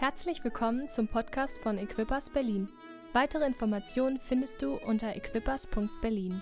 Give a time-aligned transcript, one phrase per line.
[0.00, 2.70] Herzlich willkommen zum Podcast von Equippers Berlin.
[3.12, 6.40] Weitere Informationen findest du unter equippers.berlin.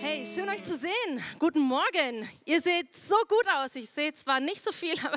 [0.00, 0.92] Hey, schön euch zu sehen.
[1.38, 2.28] Guten Morgen.
[2.44, 3.74] Ihr seht so gut aus.
[3.74, 5.16] Ich sehe zwar nicht so viel, aber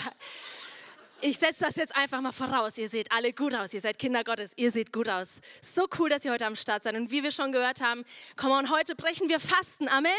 [1.20, 2.78] ich setze das jetzt einfach mal voraus.
[2.78, 3.74] Ihr seht alle gut aus.
[3.74, 4.54] Ihr seid Kinder Gottes.
[4.56, 5.42] Ihr seht gut aus.
[5.62, 6.96] So cool, dass ihr heute am Start seid.
[6.96, 8.06] Und wie wir schon gehört haben,
[8.38, 9.90] komm on, heute brechen wir Fasten.
[9.90, 10.14] Amen.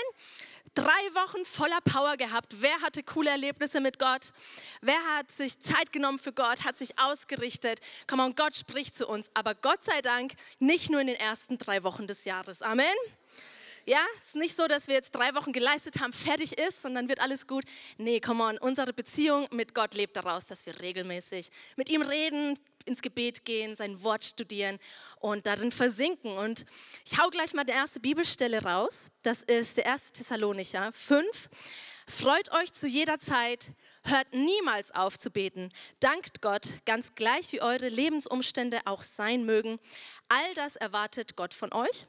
[0.75, 2.63] Drei Wochen voller Power gehabt.
[2.63, 4.33] Wer hatte coole Erlebnisse mit Gott?
[4.81, 7.81] Wer hat sich Zeit genommen für Gott, hat sich ausgerichtet?
[8.07, 9.31] Komm on, Gott spricht zu uns.
[9.35, 12.63] Aber Gott sei Dank nicht nur in den ersten drei Wochen des Jahres.
[12.63, 12.87] Amen.
[13.85, 16.95] Ja, es ist nicht so, dass wir jetzt drei Wochen geleistet haben, fertig ist und
[16.95, 17.65] dann wird alles gut.
[17.99, 22.59] Nee, come on, unsere Beziehung mit Gott lebt daraus, dass wir regelmäßig mit ihm reden,
[22.87, 24.79] ins Gebet gehen, sein Wort studieren
[25.21, 26.37] und darin versinken.
[26.37, 26.65] Und
[27.05, 29.11] ich hau gleich mal die erste Bibelstelle raus.
[29.23, 30.13] Das ist der 1.
[30.13, 31.49] Thessalonicher 5.
[32.09, 33.73] Freut euch zu jeder Zeit,
[34.05, 35.71] hört niemals auf zu beten.
[36.01, 39.79] Dankt Gott, ganz gleich wie eure Lebensumstände auch sein mögen.
[40.29, 42.07] All das erwartet Gott von euch.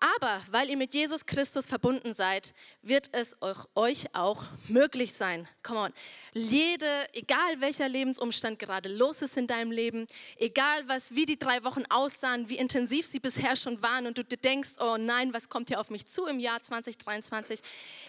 [0.00, 3.36] Aber weil ihr mit Jesus Christus verbunden seid, wird es
[3.74, 5.48] euch auch möglich sein.
[5.62, 5.92] Come on.
[6.34, 10.06] Jede, egal welcher Lebensumstand gerade los ist in deinem Leben,
[10.36, 14.24] egal was, wie die drei Wochen aussahen, wie intensiv sie bisher schon waren und du
[14.24, 17.60] denkst, oh nein, was kommt hier auf mich zu im Jahr 2023,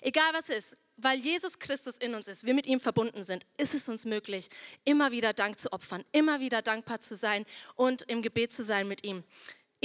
[0.01, 3.73] egal was ist, weil Jesus Christus in uns ist, wir mit ihm verbunden sind, ist
[3.73, 4.49] es uns möglich,
[4.85, 8.87] immer wieder Dank zu opfern, immer wieder dankbar zu sein und im Gebet zu sein
[8.87, 9.23] mit ihm.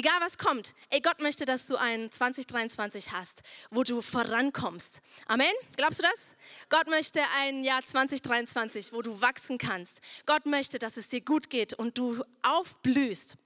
[0.01, 5.03] Egal was kommt, ey, Gott möchte, dass du ein 2023 hast, wo du vorankommst.
[5.27, 5.53] Amen?
[5.77, 6.35] Glaubst du das?
[6.71, 10.01] Gott möchte ein Jahr 2023, wo du wachsen kannst.
[10.25, 13.37] Gott möchte, dass es dir gut geht und du aufblühst.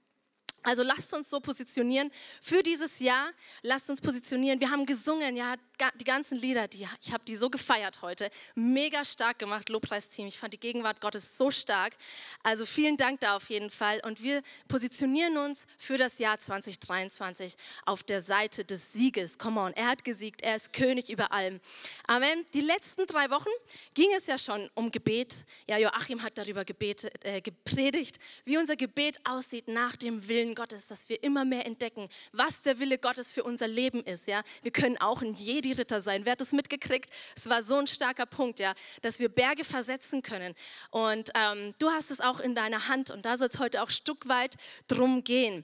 [0.65, 3.31] Also lasst uns so positionieren für dieses Jahr.
[3.61, 4.59] Lasst uns positionieren.
[4.59, 5.55] Wir haben gesungen, ja,
[5.99, 8.31] die ganzen Lieder, die, ich habe die so gefeiert heute.
[8.55, 10.25] Mega stark gemacht, Lobpreisteam.
[10.25, 11.95] Ich fand die Gegenwart Gottes so stark.
[12.41, 14.01] Also vielen Dank da auf jeden Fall.
[14.05, 17.55] Und wir positionieren uns für das Jahr 2023
[17.85, 19.37] auf der Seite des Sieges.
[19.37, 21.59] Come on, er hat gesiegt, er ist König über allem.
[22.07, 22.43] Amen.
[22.55, 23.49] Die letzten drei Wochen
[23.93, 25.45] ging es ja schon um Gebet.
[25.67, 30.87] Ja, Joachim hat darüber gebetet, äh, gepredigt, wie unser Gebet aussieht nach dem Willen Gottes,
[30.87, 34.27] dass wir immer mehr entdecken, was der Wille Gottes für unser Leben ist.
[34.27, 36.25] Ja, wir können auch in jedem Jedi-Ritter sein.
[36.25, 37.09] Wer hat das mitgekriegt?
[37.35, 40.53] Es war so ein starker Punkt, ja, dass wir Berge versetzen können.
[40.91, 43.87] Und ähm, du hast es auch in deiner Hand und da soll es heute auch
[43.87, 44.55] ein Stück weit
[44.87, 45.63] drum gehen.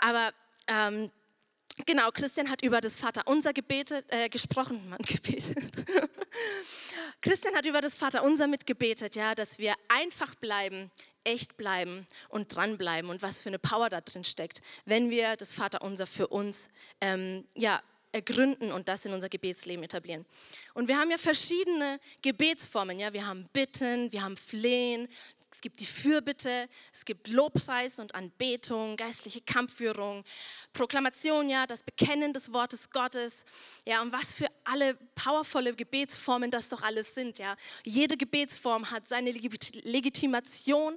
[0.00, 0.32] Aber
[0.66, 1.10] ähm,
[1.86, 5.56] Genau, Christian hat über das Vaterunser gebetet, äh, gesprochen, Mann, gebetet.
[7.20, 10.90] Christian hat über das Vaterunser mitgebetet, ja, dass wir einfach bleiben,
[11.24, 15.52] echt bleiben und dranbleiben und was für eine Power da drin steckt, wenn wir das
[15.52, 16.68] Vaterunser für uns,
[17.00, 20.24] ähm, ja, ergründen und das in unser Gebetsleben etablieren.
[20.74, 22.98] Und wir haben ja verschiedene Gebetsformen.
[22.98, 23.12] Ja?
[23.12, 25.08] Wir haben Bitten, wir haben Flehen,
[25.50, 30.24] es gibt die Fürbitte, es gibt Lobpreis und Anbetung, geistliche Kampfführung,
[30.72, 33.44] Proklamation, ja, das Bekennen des Wortes Gottes,
[33.86, 37.56] ja, und was für alle powervolle Gebetsformen das doch alles sind, ja.
[37.84, 40.96] Jede Gebetsform hat seine Legitimation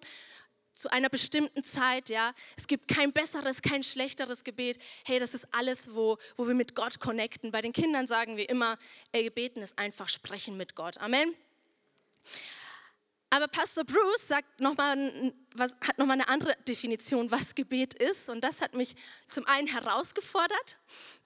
[0.73, 2.33] zu einer bestimmten Zeit, ja.
[2.57, 4.79] Es gibt kein besseres, kein schlechteres Gebet.
[5.05, 7.51] Hey, das ist alles, wo, wo wir mit Gott connecten.
[7.51, 8.77] Bei den Kindern sagen wir immer,
[9.11, 10.97] ey, Gebeten ist einfach sprechen mit Gott.
[10.97, 11.35] Amen.
[13.33, 18.27] Aber Pastor Bruce sagt noch mal, was, hat nochmal eine andere Definition, was Gebet ist.
[18.27, 18.93] Und das hat mich
[19.29, 20.77] zum einen herausgefordert,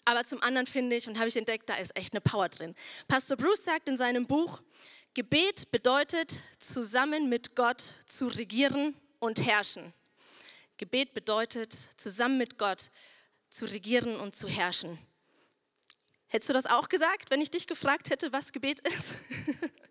[0.05, 2.75] aber zum anderen finde ich und habe ich entdeckt, da ist echt eine Power drin.
[3.07, 4.61] Pastor Bruce sagt in seinem Buch,
[5.15, 9.91] Gebet bedeutet, zusammen mit Gott zu regieren und herrschen.
[10.77, 12.91] Gebet bedeutet, zusammen mit Gott
[13.49, 14.99] zu regieren und zu herrschen.
[16.27, 19.15] Hättest du das auch gesagt, wenn ich dich gefragt hätte, was Gebet ist?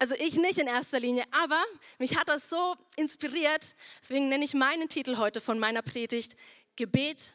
[0.00, 1.60] Also ich nicht in erster Linie, aber
[1.98, 6.36] mich hat das so inspiriert, deswegen nenne ich meinen Titel heute von meiner Predigt
[6.76, 7.34] Gebet,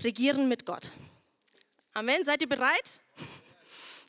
[0.00, 0.92] Regieren mit Gott.
[1.94, 3.00] Amen, seid ihr bereit?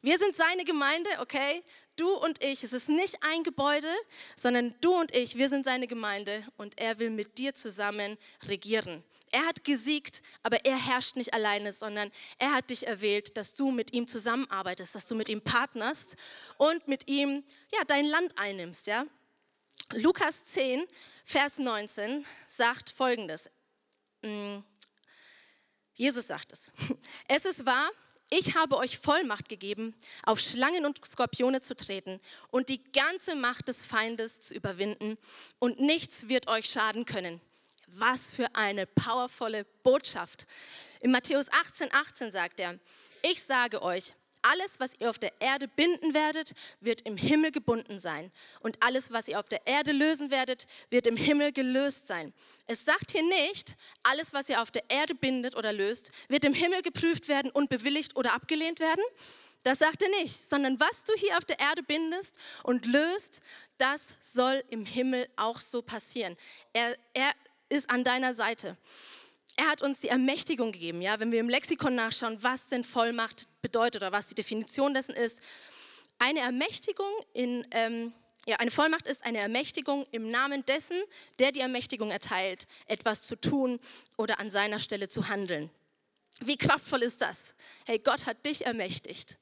[0.02, 1.64] Wir sind seine Gemeinde, okay?
[1.96, 3.88] Du und ich, es ist nicht ein Gebäude,
[4.36, 9.04] sondern du und ich, wir sind seine Gemeinde und er will mit dir zusammen regieren.
[9.32, 13.72] Er hat gesiegt, aber er herrscht nicht alleine, sondern er hat dich erwählt, dass du
[13.72, 16.16] mit ihm zusammenarbeitest, dass du mit ihm partnerst
[16.58, 18.88] und mit ihm ja, dein Land einnimmst.
[18.88, 19.06] Ja?
[19.94, 20.86] Lukas 10,
[21.26, 23.50] Vers 19 sagt folgendes.
[24.22, 24.58] Mm,
[25.94, 26.72] Jesus sagt es.
[27.28, 27.92] Es ist wahr,
[28.32, 32.20] ich habe euch Vollmacht gegeben, auf Schlangen und Skorpione zu treten
[32.52, 35.18] und die ganze Macht des Feindes zu überwinden
[35.58, 37.42] und nichts wird euch schaden können.
[37.96, 40.46] Was für eine powervolle Botschaft.
[41.02, 42.80] In Matthäus 18, 18 sagt er,
[43.22, 48.00] ich sage euch, Alles, was ihr auf der Erde binden werdet, wird im Himmel gebunden
[48.00, 48.32] sein.
[48.62, 52.34] Und alles, was ihr auf der Erde lösen werdet, wird im Himmel gelöst sein.
[52.66, 56.54] Es sagt hier nicht, alles, was ihr auf der Erde bindet oder löst, wird im
[56.54, 59.04] Himmel geprüft werden und bewilligt oder abgelehnt werden.
[59.64, 63.42] Das sagt er nicht, sondern was du hier auf der Erde bindest und löst,
[63.78, 66.38] das soll im Himmel auch so passieren.
[66.72, 67.34] Er, er
[67.70, 68.78] ist an deiner Seite.
[69.56, 73.48] Er hat uns die Ermächtigung gegeben, ja, wenn wir im Lexikon nachschauen, was denn Vollmacht
[73.62, 75.42] bedeutet oder was die Definition dessen ist.
[76.18, 78.14] Eine Ermächtigung in, ähm,
[78.46, 80.98] ja, eine Vollmacht ist eine Ermächtigung im Namen dessen,
[81.40, 83.80] der die Ermächtigung erteilt, etwas zu tun
[84.18, 85.70] oder an seiner Stelle zu handeln.
[86.42, 87.54] Wie kraftvoll ist das?
[87.86, 89.38] Hey, Gott hat dich ermächtigt,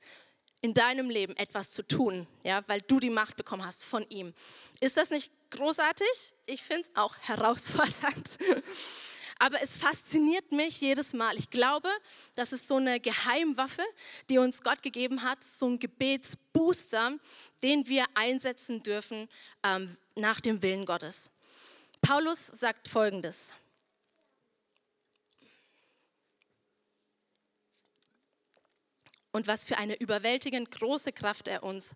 [0.61, 4.33] in deinem Leben etwas zu tun, ja, weil du die Macht bekommen hast von ihm.
[4.79, 6.07] Ist das nicht großartig?
[6.47, 8.37] Ich finde es auch herausfordernd.
[9.39, 11.37] Aber es fasziniert mich jedes Mal.
[11.37, 11.89] Ich glaube,
[12.33, 13.83] das ist so eine Geheimwaffe,
[14.29, 17.17] die uns Gott gegeben hat, so ein Gebetsbooster,
[17.61, 19.29] den wir einsetzen dürfen
[19.63, 21.29] ähm, nach dem Willen Gottes.
[22.01, 23.51] Paulus sagt Folgendes.
[29.37, 31.91] Und was für eine überwältigend große Kraft er uns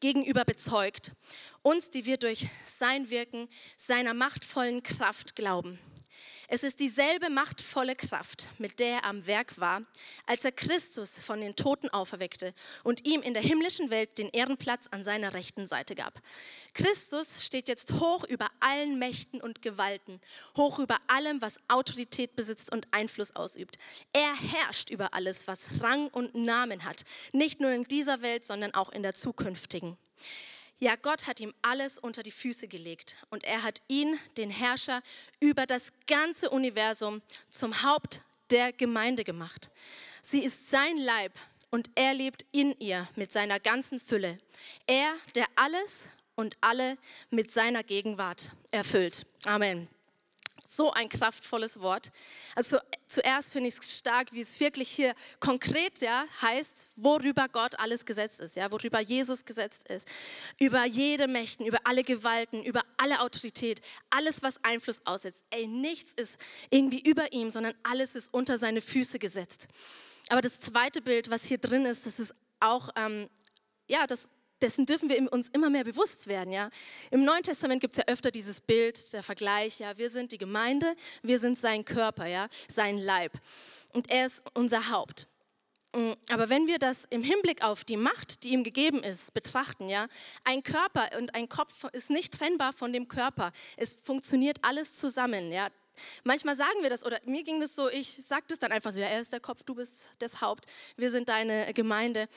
[0.00, 1.12] gegenüber bezeugt.
[1.60, 5.78] Uns, die wir durch sein Wirken, seiner machtvollen Kraft glauben.
[6.50, 9.82] Es ist dieselbe machtvolle Kraft, mit der er am Werk war,
[10.24, 12.54] als er Christus von den Toten auferweckte
[12.84, 16.22] und ihm in der himmlischen Welt den Ehrenplatz an seiner rechten Seite gab.
[16.72, 20.22] Christus steht jetzt hoch über allen Mächten und Gewalten,
[20.56, 23.76] hoch über allem, was Autorität besitzt und Einfluss ausübt.
[24.14, 28.72] Er herrscht über alles, was Rang und Namen hat, nicht nur in dieser Welt, sondern
[28.72, 29.98] auch in der zukünftigen.
[30.80, 35.02] Ja, Gott hat ihm alles unter die Füße gelegt und er hat ihn, den Herrscher
[35.40, 37.20] über das ganze Universum,
[37.50, 39.70] zum Haupt der Gemeinde gemacht.
[40.22, 41.32] Sie ist sein Leib
[41.70, 44.38] und er lebt in ihr mit seiner ganzen Fülle.
[44.86, 46.96] Er, der alles und alle
[47.30, 49.26] mit seiner Gegenwart erfüllt.
[49.46, 49.88] Amen.
[50.70, 52.12] So ein kraftvolles Wort.
[52.54, 52.76] Also
[53.06, 58.04] zuerst finde ich es stark, wie es wirklich hier konkret ja, heißt, worüber Gott alles
[58.04, 60.06] gesetzt ist, ja, worüber Jesus gesetzt ist.
[60.60, 63.80] Über jede Mächten, über alle Gewalten, über alle Autorität,
[64.10, 65.42] alles, was Einfluss aussetzt.
[65.48, 66.36] Ey, nichts ist
[66.68, 69.68] irgendwie über ihm, sondern alles ist unter seine Füße gesetzt.
[70.28, 73.30] Aber das zweite Bild, was hier drin ist, das ist auch, ähm,
[73.86, 74.28] ja, das
[74.60, 76.52] dessen dürfen wir uns immer mehr bewusst werden.
[76.52, 76.70] Ja?
[77.10, 80.38] Im Neuen Testament gibt es ja öfter dieses Bild, der Vergleich, ja, wir sind die
[80.38, 83.32] Gemeinde, wir sind sein Körper, ja, sein Leib.
[83.92, 85.26] Und er ist unser Haupt.
[85.94, 89.88] Mm, aber wenn wir das im Hinblick auf die Macht, die ihm gegeben ist, betrachten,
[89.88, 90.08] ja,
[90.44, 93.52] ein Körper und ein Kopf ist nicht trennbar von dem Körper.
[93.76, 95.68] Es funktioniert alles zusammen, ja.
[96.24, 99.00] Manchmal sagen wir das, oder mir ging das so, ich sage das dann einfach so,
[99.00, 100.66] ja, er ist der Kopf, du bist das Haupt,
[100.96, 102.28] wir sind deine Gemeinde.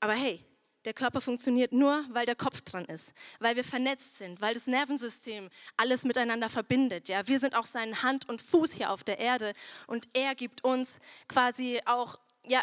[0.00, 0.44] Aber hey,
[0.88, 4.66] der Körper funktioniert nur, weil der Kopf dran ist, weil wir vernetzt sind, weil das
[4.66, 7.10] Nervensystem alles miteinander verbindet.
[7.10, 9.52] Ja, wir sind auch sein Hand und Fuß hier auf der Erde
[9.86, 10.98] und er gibt uns
[11.28, 12.62] quasi auch ja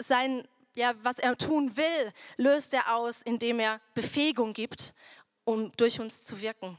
[0.00, 0.42] sein
[0.74, 4.92] ja was er tun will, löst er aus, indem er Befähigung gibt,
[5.44, 6.76] um durch uns zu wirken.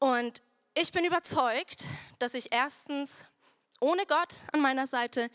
[0.00, 0.42] Und
[0.74, 1.86] ich bin überzeugt,
[2.18, 3.24] dass ich erstens
[3.80, 5.30] ohne Gott an meiner Seite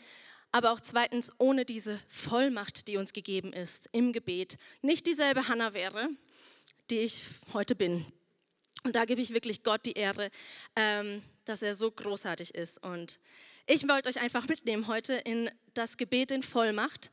[0.52, 5.74] aber auch zweitens ohne diese Vollmacht, die uns gegeben ist im Gebet, nicht dieselbe Hannah
[5.74, 6.08] wäre,
[6.90, 8.04] die ich heute bin.
[8.82, 10.30] Und da gebe ich wirklich Gott die Ehre,
[10.74, 12.82] ähm, dass er so großartig ist.
[12.82, 13.18] Und
[13.66, 17.10] ich wollte euch einfach mitnehmen heute in das Gebet in Vollmacht.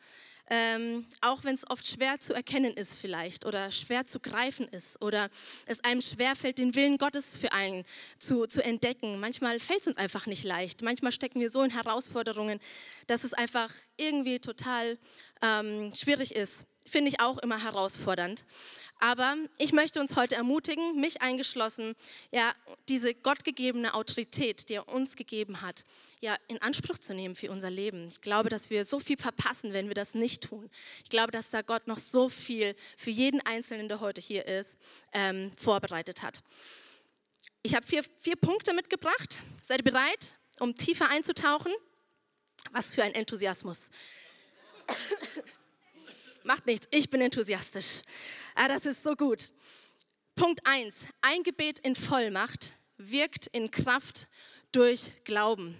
[0.49, 5.01] Ähm, auch wenn es oft schwer zu erkennen ist vielleicht oder schwer zu greifen ist
[5.01, 5.29] oder
[5.65, 7.83] es einem schwerfällt, den Willen Gottes für einen
[8.17, 9.19] zu, zu entdecken.
[9.19, 10.83] Manchmal fällt es uns einfach nicht leicht.
[10.83, 12.61] Manchmal stecken wir so in Herausforderungen,
[13.07, 14.97] dass es einfach irgendwie total
[15.41, 16.65] ähm, schwierig ist.
[16.85, 18.45] Finde ich auch immer herausfordernd.
[18.99, 21.95] Aber ich möchte uns heute ermutigen, mich eingeschlossen,
[22.31, 22.53] ja,
[22.89, 25.83] diese gottgegebene Autorität, die er uns gegeben hat,
[26.19, 28.07] ja, in Anspruch zu nehmen für unser Leben.
[28.07, 30.69] Ich glaube, dass wir so viel verpassen, wenn wir das nicht tun.
[31.03, 34.77] Ich glaube, dass da Gott noch so viel für jeden Einzelnen, der heute hier ist,
[35.13, 36.41] ähm, vorbereitet hat.
[37.61, 39.41] Ich habe vier, vier Punkte mitgebracht.
[39.61, 41.71] Seid ihr bereit, um tiefer einzutauchen?
[42.71, 43.89] Was für ein Enthusiasmus.
[46.43, 48.01] Macht nichts, ich bin enthusiastisch.
[48.55, 49.51] Ah, das ist so gut.
[50.35, 51.01] Punkt 1.
[51.21, 54.27] Ein Gebet in Vollmacht wirkt in Kraft
[54.71, 55.77] durch Glauben.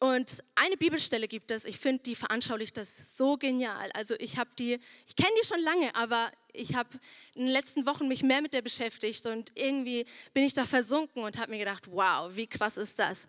[0.00, 3.90] Und eine Bibelstelle gibt es, ich finde, die veranschaulicht das so genial.
[3.92, 6.98] Also ich habe die, ich kenne die schon lange, aber ich habe
[7.34, 11.22] in den letzten Wochen mich mehr mit der beschäftigt und irgendwie bin ich da versunken
[11.22, 13.26] und habe mir gedacht, wow, wie krass ist das?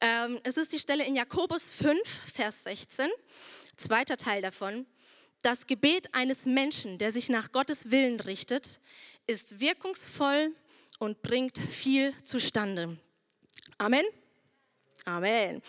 [0.00, 2.00] Ähm, es ist die Stelle in Jakobus 5,
[2.32, 3.08] Vers 16,
[3.76, 4.86] zweiter Teil davon.
[5.42, 8.80] Das Gebet eines Menschen, der sich nach Gottes Willen richtet,
[9.26, 10.54] ist wirkungsvoll
[10.98, 12.96] und bringt viel zustande.
[13.78, 14.04] Amen.
[15.08, 15.62] Amen.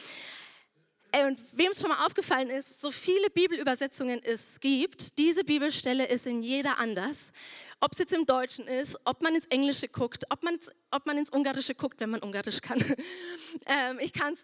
[1.25, 6.27] Und wem es schon mal aufgefallen ist, so viele Bibelübersetzungen es gibt, diese Bibelstelle ist
[6.27, 7.31] in jeder anders.
[7.79, 10.59] Ob es jetzt im Deutschen ist, ob man ins Englische guckt, ob man,
[10.91, 12.79] ob man ins Ungarische guckt, wenn man Ungarisch kann.
[13.65, 14.43] ähm, ich kann es,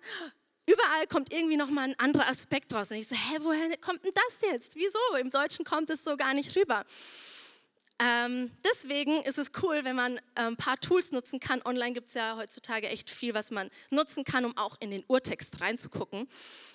[0.66, 2.90] überall kommt irgendwie nochmal ein anderer Aspekt raus.
[2.90, 4.76] Und ich so, hä, woher kommt denn das jetzt?
[4.76, 5.00] Wieso?
[5.20, 6.86] Im Deutschen kommt es so gar nicht rüber.
[7.98, 11.62] Ähm, deswegen ist es cool, wenn man äh, ein paar Tools nutzen kann.
[11.64, 15.06] Online gibt es ja heutzutage echt viel, was man nutzen kann, um auch in den
[15.08, 16.28] Urtext reinzugucken.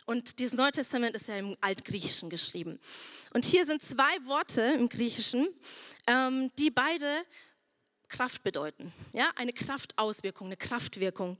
[0.06, 2.80] Und dieses Neue Testament ist ja im Altgriechischen geschrieben.
[3.34, 5.48] Und hier sind zwei Worte im Griechischen,
[6.06, 7.22] ähm, die beide
[8.08, 8.90] Kraft bedeuten.
[9.12, 11.36] Ja, eine Kraftauswirkung, eine Kraftwirkung.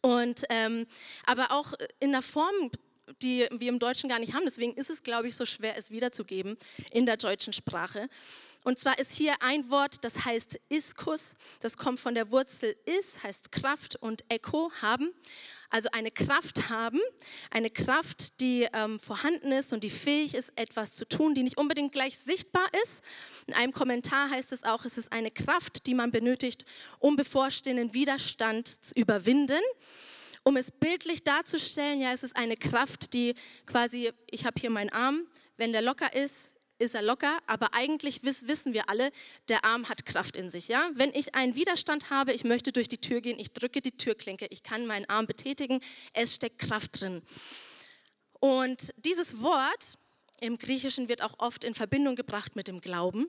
[0.00, 0.86] Und ähm,
[1.26, 2.70] aber auch in einer Form
[3.22, 4.44] die wir im Deutschen gar nicht haben.
[4.44, 6.56] Deswegen ist es, glaube ich, so schwer, es wiederzugeben
[6.90, 8.08] in der deutschen Sprache.
[8.66, 11.34] Und zwar ist hier ein Wort, das heißt Iskus.
[11.60, 15.12] Das kommt von der Wurzel is, heißt Kraft und Echo, haben.
[15.70, 16.98] Also eine Kraft haben,
[17.52, 21.58] eine Kraft, die ähm, vorhanden ist und die fähig ist, etwas zu tun, die nicht
[21.58, 23.04] unbedingt gleich sichtbar ist.
[23.46, 26.64] In einem Kommentar heißt es auch, es ist eine Kraft, die man benötigt,
[26.98, 29.62] um bevorstehenden Widerstand zu überwinden.
[30.42, 34.90] Um es bildlich darzustellen, ja, es ist eine Kraft, die quasi, ich habe hier meinen
[34.90, 39.10] Arm, wenn der locker ist, ist er locker, aber eigentlich wissen wir alle,
[39.48, 40.68] der Arm hat Kraft in sich.
[40.68, 40.90] Ja?
[40.94, 44.46] Wenn ich einen Widerstand habe, ich möchte durch die Tür gehen, ich drücke die Türklinke,
[44.50, 45.80] ich kann meinen Arm betätigen,
[46.12, 47.22] es steckt Kraft drin.
[48.40, 49.98] Und dieses Wort
[50.40, 53.26] im Griechischen wird auch oft in Verbindung gebracht mit dem Glauben.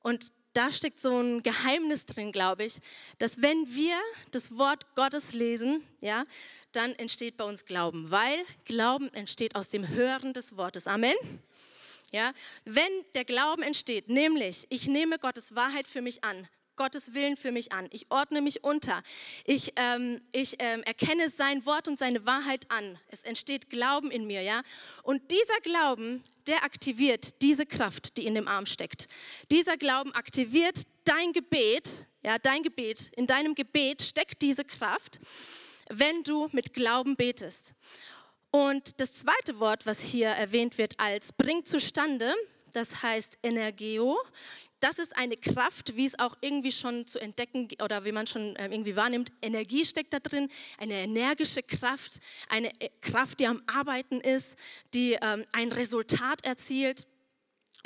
[0.00, 2.78] Und da steckt so ein Geheimnis drin, glaube ich,
[3.18, 3.96] dass wenn wir
[4.30, 6.24] das Wort Gottes lesen, ja,
[6.72, 10.86] dann entsteht bei uns Glauben, weil Glauben entsteht aus dem Hören des Wortes.
[10.86, 11.14] Amen.
[12.12, 12.32] Ja?
[12.64, 17.52] Wenn der Glauben entsteht, nämlich ich nehme Gottes Wahrheit für mich an, Gottes Willen für
[17.52, 17.86] mich an.
[17.90, 19.02] Ich ordne mich unter.
[19.44, 22.98] Ich, ähm, ich ähm, erkenne sein Wort und seine Wahrheit an.
[23.08, 24.62] Es entsteht Glauben in mir, ja.
[25.02, 29.06] Und dieser Glauben, der aktiviert diese Kraft, die in dem Arm steckt.
[29.50, 33.10] Dieser Glauben aktiviert dein Gebet, ja, dein Gebet.
[33.16, 35.20] In deinem Gebet steckt diese Kraft,
[35.88, 37.74] wenn du mit Glauben betest.
[38.54, 42.34] Und das zweite Wort, was hier erwähnt wird als bringt zustande,
[42.72, 44.18] das heißt Energeo.
[44.78, 48.54] Das ist eine Kraft, wie es auch irgendwie schon zu entdecken oder wie man schon
[48.58, 49.32] ähm, irgendwie wahrnimmt.
[49.40, 52.18] Energie steckt da drin, eine energische Kraft,
[52.50, 54.54] eine äh, Kraft, die am Arbeiten ist,
[54.92, 57.06] die ähm, ein Resultat erzielt.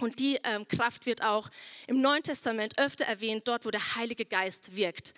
[0.00, 1.48] Und die ähm, Kraft wird auch
[1.86, 5.14] im Neuen Testament öfter erwähnt, dort wo der Heilige Geist wirkt.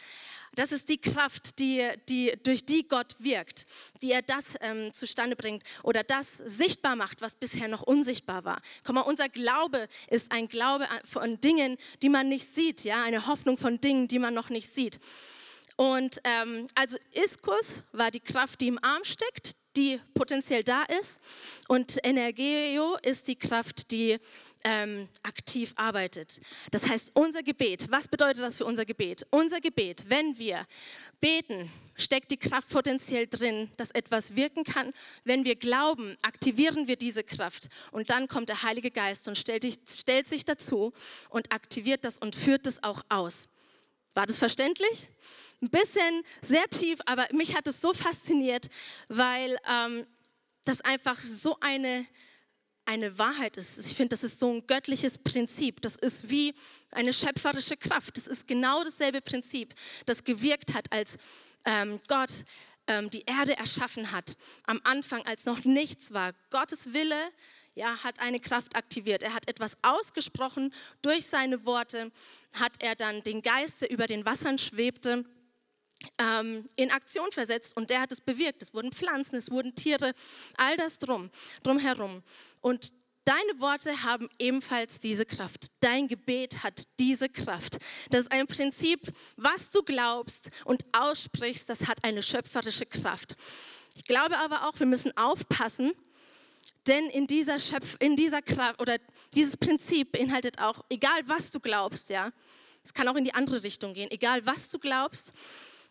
[0.54, 3.66] Das ist die Kraft, die, die, durch die Gott wirkt,
[4.02, 8.60] die er das ähm, zustande bringt oder das sichtbar macht, was bisher noch unsichtbar war.
[8.84, 13.26] Komm mal, unser Glaube ist ein Glaube von Dingen, die man nicht sieht, ja, eine
[13.26, 15.00] Hoffnung von Dingen, die man noch nicht sieht.
[15.76, 21.20] Und ähm, also Iskus war die Kraft, die im Arm steckt, die potenziell da ist.
[21.68, 24.18] Und Energeo ist die Kraft, die
[24.64, 26.40] ähm, aktiv arbeitet.
[26.70, 29.26] Das heißt, unser Gebet, was bedeutet das für unser Gebet?
[29.30, 30.66] Unser Gebet, wenn wir
[31.20, 34.92] beten, steckt die Kraft potenziell drin, dass etwas wirken kann.
[35.24, 39.66] Wenn wir glauben, aktivieren wir diese Kraft und dann kommt der Heilige Geist und stellt,
[39.88, 40.92] stellt sich dazu
[41.28, 43.48] und aktiviert das und führt das auch aus.
[44.14, 45.08] War das verständlich?
[45.60, 48.68] Ein bisschen sehr tief, aber mich hat es so fasziniert,
[49.08, 50.06] weil ähm,
[50.64, 52.06] das einfach so eine
[52.88, 53.78] eine Wahrheit ist.
[53.78, 55.82] Ich finde, das ist so ein göttliches Prinzip.
[55.82, 56.54] Das ist wie
[56.90, 58.16] eine schöpferische Kraft.
[58.16, 59.74] Das ist genau dasselbe Prinzip,
[60.06, 61.18] das gewirkt hat, als
[61.66, 62.44] ähm, Gott
[62.86, 64.38] ähm, die Erde erschaffen hat.
[64.64, 66.32] Am Anfang, als noch nichts war.
[66.48, 67.30] Gottes Wille
[67.74, 69.22] ja, hat eine Kraft aktiviert.
[69.22, 70.72] Er hat etwas ausgesprochen.
[71.02, 72.10] Durch seine Worte
[72.54, 75.26] hat er dann den Geist, der über den Wassern schwebte,
[76.18, 78.62] ähm, in Aktion versetzt und der hat es bewirkt.
[78.62, 80.14] Es wurden Pflanzen, es wurden Tiere,
[80.56, 81.30] all das drum,
[81.62, 82.22] drumherum.
[82.60, 82.92] Und
[83.24, 85.66] deine Worte haben ebenfalls diese Kraft.
[85.80, 87.78] Dein Gebet hat diese Kraft.
[88.10, 93.36] Das ist ein Prinzip, was du glaubst und aussprichst, das hat eine schöpferische Kraft.
[93.96, 95.92] Ich glaube aber auch, wir müssen aufpassen,
[96.86, 98.98] denn in dieser, Schöpf in dieser Kraft oder
[99.34, 102.32] dieses Prinzip beinhaltet auch, egal was du glaubst, ja,
[102.82, 105.32] es kann auch in die andere Richtung gehen, egal was du glaubst,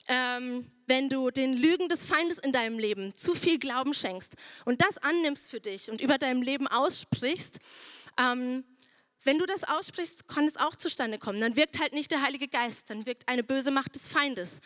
[0.07, 4.35] ähm, wenn du den Lügen des Feindes in deinem Leben zu viel Glauben schenkst
[4.65, 7.59] und das annimmst für dich und über deinem Leben aussprichst,
[8.17, 8.63] ähm,
[9.23, 11.41] wenn du das aussprichst, kann es auch zustande kommen.
[11.41, 14.61] Dann wirkt halt nicht der Heilige Geist, dann wirkt eine böse Macht des Feindes.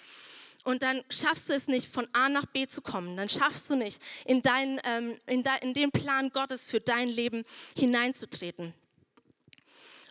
[0.64, 3.18] und dann schaffst du es nicht, von A nach B zu kommen.
[3.18, 7.10] Dann schaffst du nicht, in, dein, ähm, in, de, in den Plan Gottes für dein
[7.10, 7.44] Leben
[7.76, 8.76] hineinzutreten.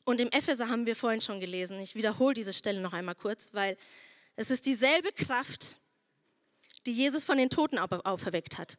[0.04, 1.78] Und im Epheser haben wir vorhin schon gelesen.
[1.80, 3.76] Ich wiederhole diese Stelle noch einmal kurz, weil
[4.36, 5.76] es ist dieselbe Kraft,
[6.86, 8.78] die Jesus von den Toten auferweckt hat.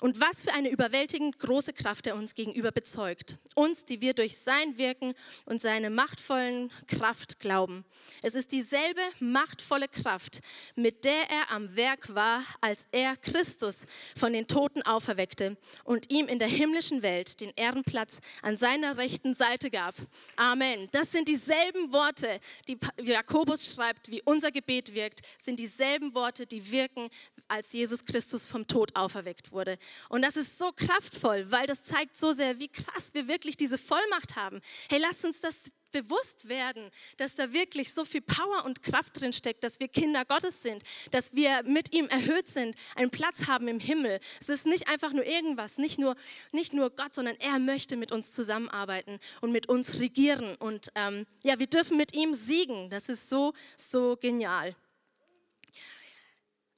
[0.00, 3.36] Und was für eine überwältigend große Kraft er uns gegenüber bezeugt.
[3.54, 5.14] Uns, die wir durch sein Wirken
[5.44, 7.84] und seine machtvollen Kraft glauben.
[8.22, 10.40] Es ist dieselbe machtvolle Kraft,
[10.74, 16.28] mit der er am Werk war, als er Christus von den Toten auferweckte und ihm
[16.28, 19.94] in der himmlischen Welt den Ehrenplatz an seiner rechten Seite gab.
[20.36, 20.88] Amen.
[20.92, 26.70] Das sind dieselben Worte, die Jakobus schreibt, wie unser Gebet wirkt, sind dieselben Worte, die
[26.70, 27.10] wirken,
[27.48, 29.76] als Jesus Christus vom Tod auferweckt wurde.
[30.08, 33.78] Und das ist so kraftvoll, weil das zeigt so sehr, wie krass wir wirklich diese
[33.78, 34.60] Vollmacht haben.
[34.88, 39.32] Hey, lasst uns das bewusst werden, dass da wirklich so viel Power und Kraft drin
[39.32, 43.68] steckt, dass wir Kinder Gottes sind, dass wir mit ihm erhöht sind, einen Platz haben
[43.68, 44.20] im Himmel.
[44.40, 46.16] Es ist nicht einfach nur irgendwas, nicht nur,
[46.52, 50.54] nicht nur Gott, sondern er möchte mit uns zusammenarbeiten und mit uns regieren.
[50.56, 52.90] Und ähm, ja, wir dürfen mit ihm siegen.
[52.90, 54.74] Das ist so, so genial.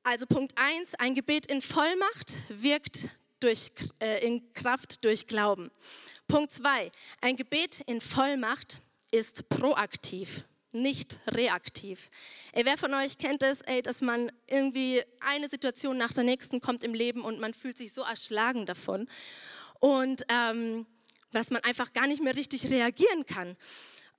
[0.04, 5.70] Also Punkt 1, ein Gebet in Vollmacht wirkt durch, äh, in Kraft durch Glauben.
[6.26, 6.90] Punkt 2,
[7.20, 8.80] ein Gebet in Vollmacht
[9.12, 12.10] ist proaktiv, nicht reaktiv.
[12.50, 16.60] Ey, wer von euch kennt es, ey, dass man irgendwie eine Situation nach der nächsten
[16.60, 19.08] kommt im Leben und man fühlt sich so erschlagen davon
[19.78, 20.84] und ähm,
[21.30, 23.56] dass man einfach gar nicht mehr richtig reagieren kann.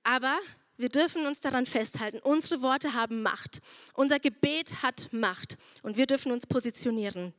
[0.02, 0.38] Aber
[0.76, 3.60] wir dürfen uns daran festhalten, unsere Worte haben Macht.
[3.94, 7.32] Unser Gebet hat Macht und wir dürfen uns positionieren.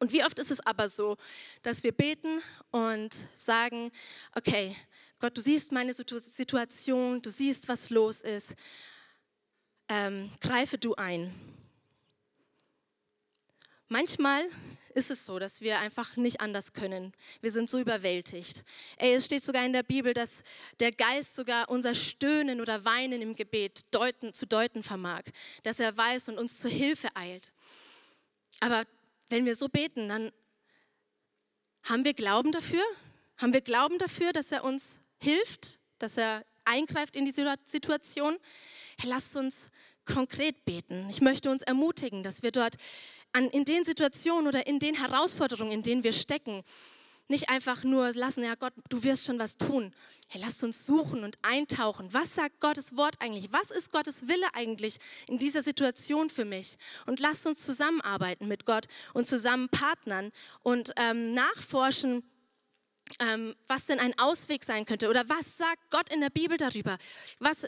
[0.00, 1.16] Und wie oft ist es aber so,
[1.62, 2.40] dass wir beten
[2.70, 3.92] und sagen,
[4.34, 4.74] okay,
[5.18, 8.54] Gott, du siehst meine Situation, du siehst, was los ist,
[9.88, 11.34] ähm, greife du ein.
[13.88, 14.48] Manchmal
[14.94, 17.12] ist es so, dass wir einfach nicht anders können.
[17.40, 18.64] Wir sind so überwältigt.
[18.96, 20.42] Ey, es steht sogar in der Bibel, dass
[20.80, 25.22] der Geist sogar unser Stöhnen oder Weinen im Gebet deuten, zu deuten vermag,
[25.62, 27.52] dass er weiß und uns zur Hilfe eilt.
[28.60, 28.84] Aber
[29.28, 30.32] wenn wir so beten, dann
[31.84, 32.82] haben wir Glauben dafür?
[33.38, 38.36] Haben wir Glauben dafür, dass er uns hilft, dass er eingreift in die Situation?
[38.98, 39.68] Hey, lasst uns
[40.04, 41.06] konkret beten.
[41.08, 42.76] Ich möchte uns ermutigen, dass wir dort
[43.32, 46.62] an, in den Situationen oder in den Herausforderungen, in denen wir stecken,
[47.30, 49.94] nicht einfach nur lassen, ja Gott, du wirst schon was tun.
[50.26, 52.12] Hey, lasst uns suchen und eintauchen.
[52.12, 53.52] Was sagt Gottes Wort eigentlich?
[53.52, 56.76] Was ist Gottes Wille eigentlich in dieser Situation für mich?
[57.06, 62.24] Und lasst uns zusammenarbeiten mit Gott und zusammen partnern und ähm, nachforschen,
[63.20, 66.98] ähm, was denn ein Ausweg sein könnte oder was sagt Gott in der Bibel darüber?
[67.38, 67.64] Was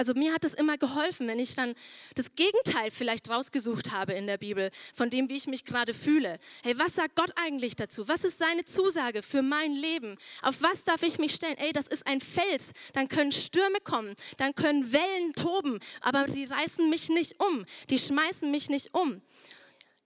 [0.00, 1.74] also mir hat es immer geholfen, wenn ich dann
[2.14, 6.38] das Gegenteil vielleicht rausgesucht habe in der Bibel, von dem, wie ich mich gerade fühle.
[6.62, 8.08] Hey, was sagt Gott eigentlich dazu?
[8.08, 10.16] Was ist seine Zusage für mein Leben?
[10.40, 11.58] Auf was darf ich mich stellen?
[11.58, 12.70] Ey, das ist ein Fels.
[12.94, 17.98] Dann können Stürme kommen, dann können Wellen toben, aber die reißen mich nicht um, die
[17.98, 19.20] schmeißen mich nicht um.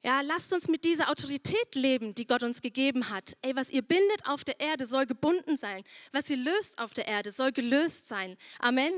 [0.05, 3.39] Ja, lasst uns mit dieser Autorität leben, die Gott uns gegeben hat.
[3.41, 5.83] Ey, was ihr bindet auf der Erde, soll gebunden sein.
[6.13, 8.37] Was ihr löst auf der Erde, soll gelöst sein.
[8.59, 8.93] Amen.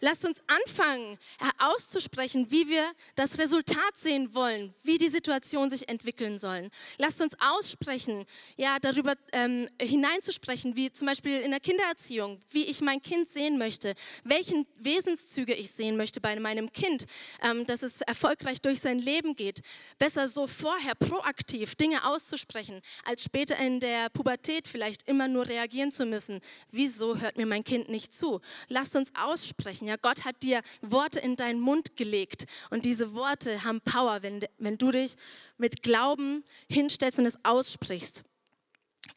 [0.00, 1.18] Lasst uns anfangen,
[1.58, 6.70] auszusprechen, wie wir das Resultat sehen wollen, wie die Situation sich entwickeln sollen.
[6.98, 12.80] Lasst uns aussprechen, ja, darüber ähm, hineinzusprechen, wie zum Beispiel in der Kindererziehung, wie ich
[12.80, 17.06] mein Kind sehen möchte, welchen Wesenszüge ich sehen möchte bei meinem Kind,
[17.42, 19.60] ähm, dass es erfolgreich durch sein Leben geht.
[19.98, 25.92] Besser so vorher proaktiv Dinge auszusprechen, als später in der Pubertät vielleicht immer nur reagieren
[25.92, 26.40] zu müssen.
[26.70, 28.40] Wieso hört mir mein Kind nicht zu?
[28.68, 29.77] Lasst uns aussprechen.
[29.86, 34.44] Ja, Gott hat dir Worte in deinen Mund gelegt und diese Worte haben Power, wenn,
[34.58, 35.14] wenn du dich
[35.56, 38.24] mit Glauben hinstellst und es aussprichst.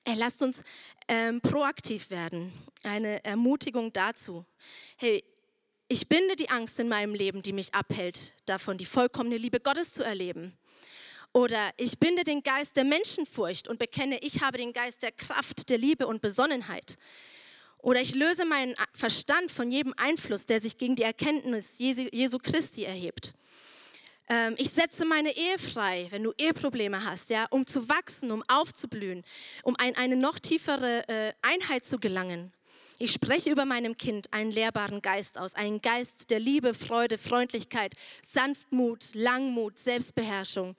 [0.04, 0.64] Er lasst uns
[1.08, 2.54] ähm, proaktiv werden.
[2.84, 4.46] Eine Ermutigung dazu.
[4.98, 5.24] Hey,
[5.88, 9.92] ich binde die Angst in meinem Leben, die mich abhält, davon die vollkommene Liebe Gottes
[9.92, 10.58] zu erleben.
[11.34, 15.70] Oder ich binde den Geist der Menschenfurcht und bekenne, ich habe den Geist der Kraft,
[15.70, 16.98] der Liebe und Besonnenheit.
[17.82, 22.84] Oder ich löse meinen Verstand von jedem Einfluss, der sich gegen die Erkenntnis Jesu Christi
[22.84, 23.34] erhebt.
[24.30, 28.44] Ähm, ich setze meine Ehe frei, wenn du Eheprobleme hast, ja, um zu wachsen, um
[28.48, 29.24] aufzublühen,
[29.64, 32.54] um ein, eine noch tiefere äh, Einheit zu gelangen.
[33.04, 37.96] Ich spreche über meinem Kind einen lehrbaren Geist aus, einen Geist der Liebe, Freude, Freundlichkeit,
[38.24, 40.76] Sanftmut, Langmut, Selbstbeherrschung.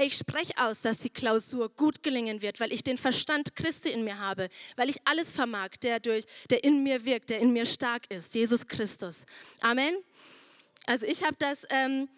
[0.00, 4.04] Ich spreche aus, dass die Klausur gut gelingen wird, weil ich den Verstand Christi in
[4.04, 7.66] mir habe, weil ich alles vermag, der, durch, der in mir wirkt, der in mir
[7.66, 9.26] stark ist, Jesus Christus.
[9.60, 9.98] Amen.
[10.86, 12.08] Also ich habe das ähm,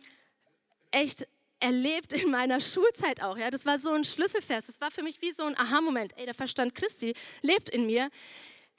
[0.92, 1.26] echt
[1.58, 3.36] erlebt in meiner Schulzeit auch.
[3.36, 4.66] Ja, das war so ein Schlüsselvers.
[4.66, 6.12] Das war für mich wie so ein Aha-Moment.
[6.16, 8.08] Ey, der Verstand Christi lebt in mir.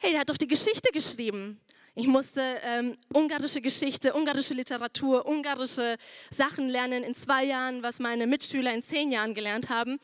[0.01, 1.59] Hey, der hat doch die Geschichte geschrieben.
[1.93, 5.97] Ich musste ähm, ungarische Geschichte, ungarische Literatur, ungarische
[6.29, 9.99] Sachen lernen in zwei Jahren, was meine Mitschüler in zehn Jahren gelernt haben.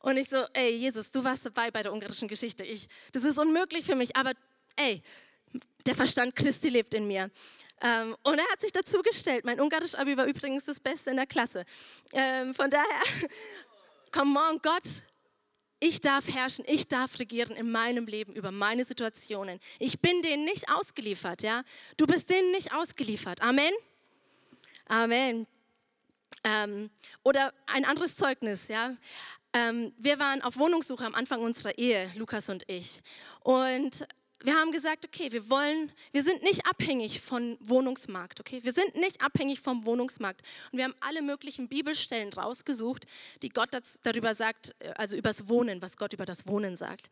[0.00, 2.64] Und ich so, ey, Jesus, du warst dabei bei der ungarischen Geschichte.
[2.64, 4.32] Ich, das ist unmöglich für mich, aber
[4.76, 5.02] ey,
[5.86, 7.30] der Verstand Christi lebt in mir.
[7.80, 9.46] Ähm, und er hat sich dazugestellt.
[9.46, 11.64] Mein ungarisch Abi war übrigens das Beste in der Klasse.
[12.12, 12.84] Ähm, von daher,
[14.12, 15.02] come on, Gott,
[15.80, 19.58] ich darf herrschen, ich darf regieren in meinem Leben über meine Situationen.
[19.78, 21.64] Ich bin denen nicht ausgeliefert, ja.
[21.96, 23.42] Du bist denen nicht ausgeliefert.
[23.42, 23.72] Amen.
[24.86, 25.46] Amen.
[26.44, 26.90] Ähm,
[27.22, 28.96] oder ein anderes Zeugnis, ja.
[29.52, 33.00] Ähm, wir waren auf Wohnungssuche am Anfang unserer Ehe, Lukas und ich.
[33.40, 34.06] Und
[34.42, 38.60] wir haben gesagt, okay, wir wollen, wir sind nicht abhängig vom Wohnungsmarkt, okay?
[38.62, 40.42] Wir sind nicht abhängig vom Wohnungsmarkt.
[40.72, 43.06] Und wir haben alle möglichen Bibelstellen rausgesucht,
[43.42, 43.70] die Gott
[44.02, 47.10] darüber sagt, äh, also übers Wohnen, was Gott über das Wohnen sagt.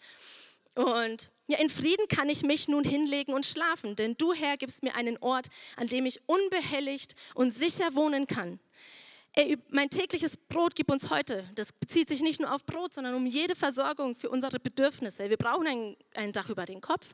[0.75, 4.83] Und ja, in Frieden kann ich mich nun hinlegen und schlafen, denn du Herr gibst
[4.83, 8.61] mir einen Ort, an dem ich unbehelligt und sicher wohnen kann.
[9.71, 11.49] Mein tägliches Brot gib uns heute.
[11.55, 15.31] Das bezieht sich nicht nur auf Brot, sondern um jede Versorgung für unsere Bedürfnisse.
[15.31, 17.13] Wir brauchen ein, ein Dach über den Kopf.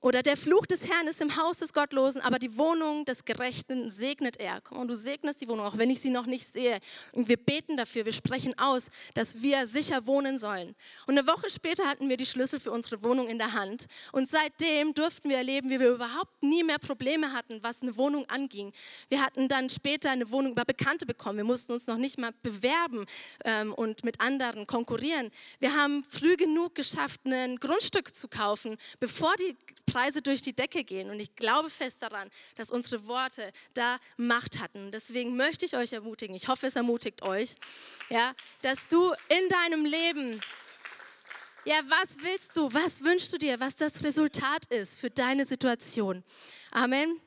[0.00, 3.90] Oder der Fluch des Herrn ist im Haus des Gottlosen, aber die Wohnung des Gerechten
[3.90, 4.60] segnet er.
[4.60, 6.78] Komm, und du segnest die Wohnung, auch wenn ich sie noch nicht sehe.
[7.12, 10.76] Und wir beten dafür, wir sprechen aus, dass wir sicher wohnen sollen.
[11.06, 13.86] Und eine Woche später hatten wir die Schlüssel für unsere Wohnung in der Hand.
[14.12, 18.24] Und seitdem durften wir erleben, wie wir überhaupt nie mehr Probleme hatten, was eine Wohnung
[18.28, 18.72] anging.
[19.08, 21.38] Wir hatten dann später eine Wohnung über Bekannte bekommen.
[21.38, 23.04] Wir mussten uns noch nicht mal bewerben
[23.44, 25.30] ähm, und mit anderen konkurrieren.
[25.58, 29.56] Wir haben früh genug geschafft, ein Grundstück zu kaufen, bevor die
[29.90, 31.10] Preise durch die Decke gehen.
[31.10, 34.90] Und ich glaube fest daran, dass unsere Worte da Macht hatten.
[34.90, 37.54] Deswegen möchte ich euch ermutigen, ich hoffe, es ermutigt euch,
[38.10, 40.40] ja, dass du in deinem Leben
[41.64, 42.72] ja, was willst du?
[42.72, 43.60] Was wünschst du dir?
[43.60, 46.24] Was das Resultat ist für deine Situation?
[46.70, 47.20] Amen.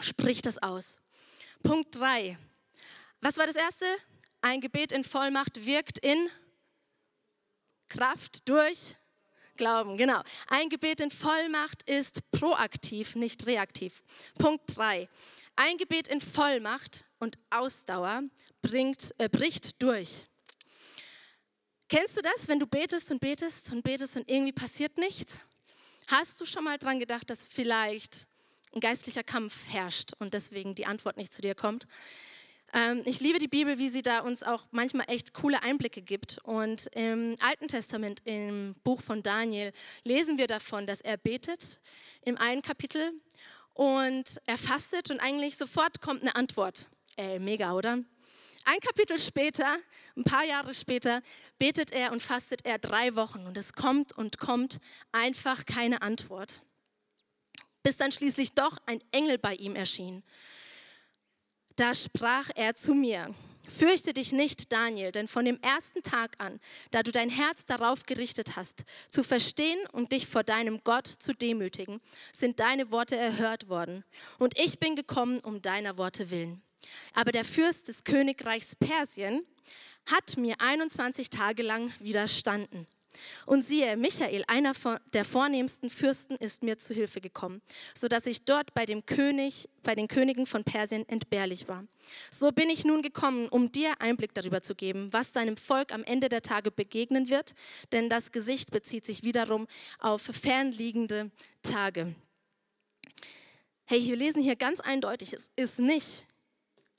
[0.00, 1.00] Sprich das aus.
[1.62, 2.38] Punkt 3.
[3.20, 3.84] Was war das erste?
[4.40, 6.30] Ein Gebet in Vollmacht wirkt in
[7.88, 8.96] Kraft durch
[9.58, 10.22] Glauben, genau.
[10.46, 14.02] Ein Gebet in Vollmacht ist proaktiv, nicht reaktiv.
[14.38, 15.08] Punkt 3.
[15.56, 18.22] Ein Gebet in Vollmacht und Ausdauer
[18.62, 20.26] bringt, äh, bricht durch.
[21.88, 25.34] Kennst du das, wenn du betest und betest und betest und irgendwie passiert nichts?
[26.06, 28.28] Hast du schon mal dran gedacht, dass vielleicht
[28.72, 31.88] ein geistlicher Kampf herrscht und deswegen die Antwort nicht zu dir kommt?
[32.72, 36.38] Ähm, ich liebe die Bibel, wie sie da uns auch manchmal echt coole Einblicke gibt.
[36.42, 39.72] Und im Alten Testament, im Buch von Daniel,
[40.04, 41.80] lesen wir davon, dass er betet
[42.22, 43.12] im einen Kapitel
[43.72, 46.86] und er fastet und eigentlich sofort kommt eine Antwort.
[47.16, 47.98] Ey, mega, oder?
[48.64, 49.78] Ein Kapitel später,
[50.14, 51.22] ein paar Jahre später,
[51.58, 54.78] betet er und fastet er drei Wochen und es kommt und kommt
[55.10, 56.60] einfach keine Antwort.
[57.82, 60.22] Bis dann schließlich doch ein Engel bei ihm erschien
[61.78, 63.34] da sprach er zu mir,
[63.68, 66.58] Fürchte dich nicht, Daniel, denn von dem ersten Tag an,
[66.90, 71.34] da du dein Herz darauf gerichtet hast, zu verstehen und dich vor deinem Gott zu
[71.34, 72.00] demütigen,
[72.32, 74.04] sind deine Worte erhört worden.
[74.38, 76.62] Und ich bin gekommen um deiner Worte willen.
[77.12, 79.42] Aber der Fürst des Königreichs Persien
[80.06, 82.86] hat mir 21 Tage lang widerstanden.
[83.46, 84.72] Und siehe, Michael, einer
[85.12, 87.62] der vornehmsten Fürsten, ist mir zu Hilfe gekommen,
[87.94, 91.84] so dass ich dort bei dem König, bei den Königen von Persien entbehrlich war.
[92.30, 96.04] So bin ich nun gekommen, um dir Einblick darüber zu geben, was deinem Volk am
[96.04, 97.54] Ende der Tage begegnen wird,
[97.92, 99.66] denn das Gesicht bezieht sich wiederum
[99.98, 101.30] auf fernliegende
[101.62, 102.14] Tage.
[103.84, 106.26] Hey, wir lesen hier ganz eindeutig, es ist nicht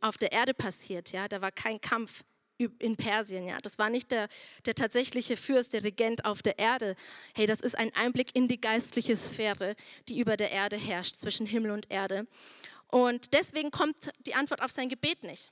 [0.02, 2.24] auf der Erde passiert, ja, da war kein Kampf,
[2.60, 3.46] in Persien.
[3.46, 3.60] Ja.
[3.62, 4.28] Das war nicht der,
[4.66, 6.96] der tatsächliche Fürst, der Regent auf der Erde.
[7.34, 9.76] Hey, das ist ein Einblick in die geistliche Sphäre,
[10.08, 12.28] die über der Erde herrscht, zwischen Himmel und Erde.
[12.88, 15.52] Und deswegen kommt die Antwort auf sein Gebet nicht.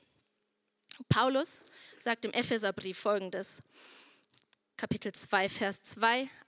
[1.10, 1.64] Paulus
[2.00, 3.62] sagt im Epheserbrief folgendes.
[4.76, 6.30] Kapitel 2, Vers 2.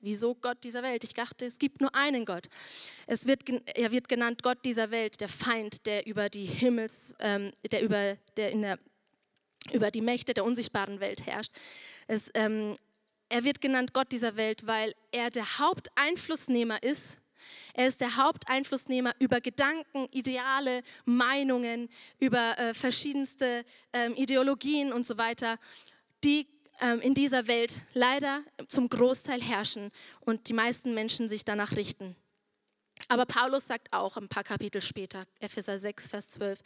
[0.00, 1.02] Wieso Gott dieser Welt?
[1.02, 2.48] Ich dachte, es gibt nur einen Gott.
[3.06, 3.42] Es wird,
[3.74, 8.16] er wird genannt Gott dieser Welt, der Feind, der über die Himmels, ähm, der über,
[8.36, 8.78] der in der
[9.72, 11.52] über die Mächte der unsichtbaren Welt herrscht.
[12.06, 12.76] Es, ähm,
[13.28, 17.18] er wird genannt Gott dieser Welt, weil er der Haupteinflussnehmer ist.
[17.74, 25.18] Er ist der Haupteinflussnehmer über Gedanken, Ideale, Meinungen, über äh, verschiedenste ähm, Ideologien und so
[25.18, 25.58] weiter,
[26.24, 26.46] die
[27.02, 32.14] in dieser Welt leider zum Großteil herrschen und die meisten Menschen sich danach richten.
[33.06, 36.58] Aber Paulus sagt auch ein paar Kapitel später, Epheser 6, Vers 12,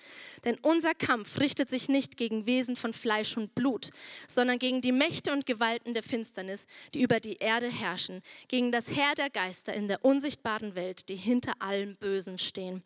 [0.45, 3.91] denn unser Kampf richtet sich nicht gegen Wesen von Fleisch und Blut,
[4.27, 8.89] sondern gegen die Mächte und Gewalten der Finsternis, die über die Erde herrschen, gegen das
[8.89, 12.83] Heer der Geister in der unsichtbaren Welt, die hinter allem Bösen stehen.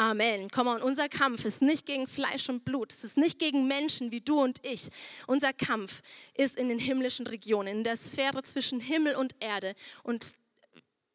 [0.00, 0.50] Amen.
[0.50, 2.90] Komm on, unser Kampf ist nicht gegen Fleisch und Blut.
[2.90, 4.88] Es ist nicht gegen Menschen wie du und ich.
[5.26, 6.00] Unser Kampf
[6.32, 9.74] ist in den himmlischen Regionen, in der Sphäre zwischen Himmel und Erde.
[10.02, 10.32] Und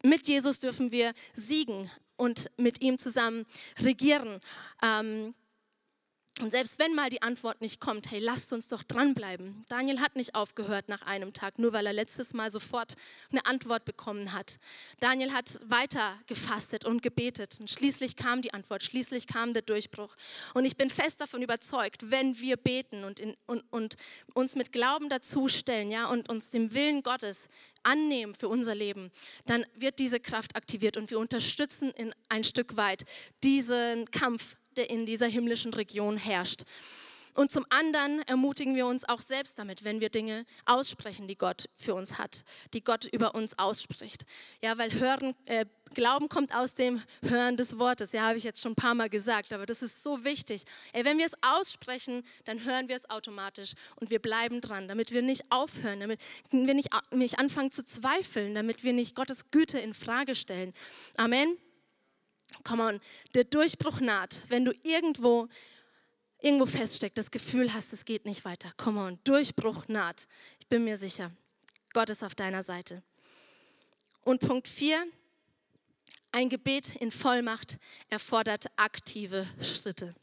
[0.04, 3.48] mit Jesus dürfen wir siegen und mit ihm zusammen
[3.80, 4.40] regieren.
[4.84, 5.34] Ähm,
[6.42, 9.64] und selbst wenn mal die Antwort nicht kommt, hey, lasst uns doch dranbleiben.
[9.70, 12.96] Daniel hat nicht aufgehört nach einem Tag, nur weil er letztes Mal sofort
[13.32, 14.60] eine Antwort bekommen hat.
[15.00, 20.14] Daniel hat weiter gefastet und gebetet und schließlich kam die Antwort, schließlich kam der Durchbruch.
[20.54, 23.96] Und ich bin fest davon überzeugt, wenn wir beten und, in, und, und
[24.34, 27.48] uns mit Glauben dazustellen ja, und uns dem Willen Gottes
[27.84, 29.12] annehmen für unser Leben,
[29.46, 33.06] dann wird diese Kraft aktiviert und wir unterstützen in ein Stück weit
[33.44, 36.64] diesen Kampf der in dieser himmlischen Region herrscht.
[37.36, 41.70] Und zum anderen ermutigen wir uns auch selbst damit, wenn wir Dinge aussprechen, die Gott
[41.76, 44.26] für uns hat, die Gott über uns ausspricht.
[44.64, 48.14] Ja, weil Hören, äh, Glauben kommt aus dem Hören des Wortes.
[48.14, 50.64] Ja, habe ich jetzt schon ein paar Mal gesagt, aber das ist so wichtig.
[50.94, 55.12] Ey, wenn wir es aussprechen, dann hören wir es automatisch und wir bleiben dran, damit
[55.12, 59.78] wir nicht aufhören, damit wir nicht, nicht anfangen zu zweifeln, damit wir nicht Gottes Güte
[59.78, 60.74] in Frage stellen.
[61.18, 61.58] Amen.
[62.64, 63.02] Come on,
[63.34, 64.42] der Durchbruch naht.
[64.48, 65.48] Wenn du irgendwo,
[66.40, 68.72] irgendwo feststeckst, das Gefühl hast, es geht nicht weiter.
[68.78, 70.28] Come on, Durchbruch naht.
[70.60, 71.32] Ich bin mir sicher,
[71.94, 73.04] Gott ist auf deiner Seite.
[74.22, 75.06] Und Punkt 4,
[76.32, 77.78] ein Gebet in Vollmacht
[78.10, 80.16] erfordert aktive Schritte.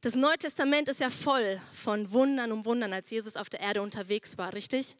[0.00, 3.82] Das Neue Testament ist ja voll von Wundern um Wundern, als Jesus auf der Erde
[3.82, 4.94] unterwegs war, richtig?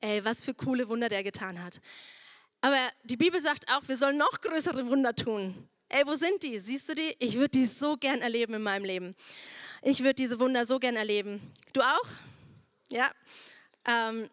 [0.00, 1.80] Ey, was für coole Wunder der getan hat.
[2.60, 5.68] Aber die Bibel sagt auch, wir sollen noch größere Wunder tun.
[5.88, 6.58] Ey, wo sind die?
[6.58, 7.16] Siehst du die?
[7.18, 9.14] Ich würde die so gern erleben in meinem Leben.
[9.82, 11.40] Ich würde diese Wunder so gern erleben.
[11.72, 12.06] Du auch?
[12.88, 13.10] Ja.
[13.86, 14.28] Ähm,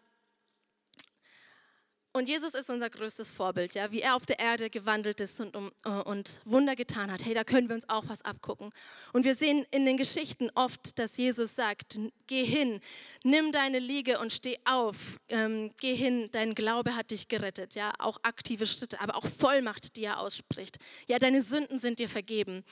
[2.16, 5.54] und Jesus ist unser größtes Vorbild, ja, wie er auf der Erde gewandelt ist und,
[5.54, 7.24] um, äh, und Wunder getan hat.
[7.24, 8.72] Hey, da können wir uns auch was abgucken.
[9.12, 12.80] Und wir sehen in den Geschichten oft, dass Jesus sagt, geh hin,
[13.22, 15.18] nimm deine Liege und steh auf.
[15.28, 17.74] Ähm, geh hin, dein Glaube hat dich gerettet.
[17.74, 20.78] Ja, auch aktive Schritte, aber auch Vollmacht, die er ausspricht.
[21.08, 22.64] Ja, deine Sünden sind dir vergeben.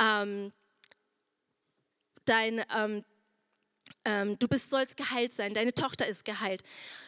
[0.00, 0.52] Ähm,
[2.24, 3.04] dein, ähm,
[4.04, 6.62] ähm, du bist, sollst geheilt sein, deine Tochter ist geheilt.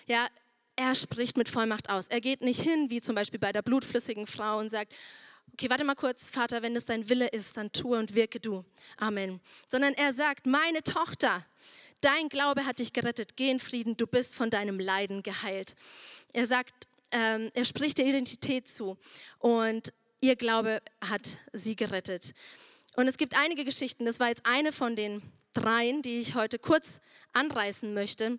[0.07, 0.29] Ja,
[0.77, 2.09] er spricht mit Vollmacht aus.
[2.09, 4.93] Er geht nicht hin, wie zum Beispiel bei der blutflüssigen Frau und sagt,
[5.53, 8.65] okay, warte mal kurz, Vater, wenn es dein Wille ist, dann tue und wirke du.
[8.97, 9.41] Amen.
[9.69, 11.45] Sondern er sagt, meine Tochter,
[12.01, 15.77] dein Glaube hat dich gerettet, geh in Frieden, du bist von deinem Leiden geheilt.
[16.33, 18.99] Er sagt, ähm, er spricht der Identität zu
[19.39, 22.35] und ihr Glaube hat sie gerettet.
[22.97, 26.59] Und es gibt einige Geschichten, das war jetzt eine von den dreien, die ich heute
[26.59, 27.01] kurz
[27.33, 28.39] anreißen möchte.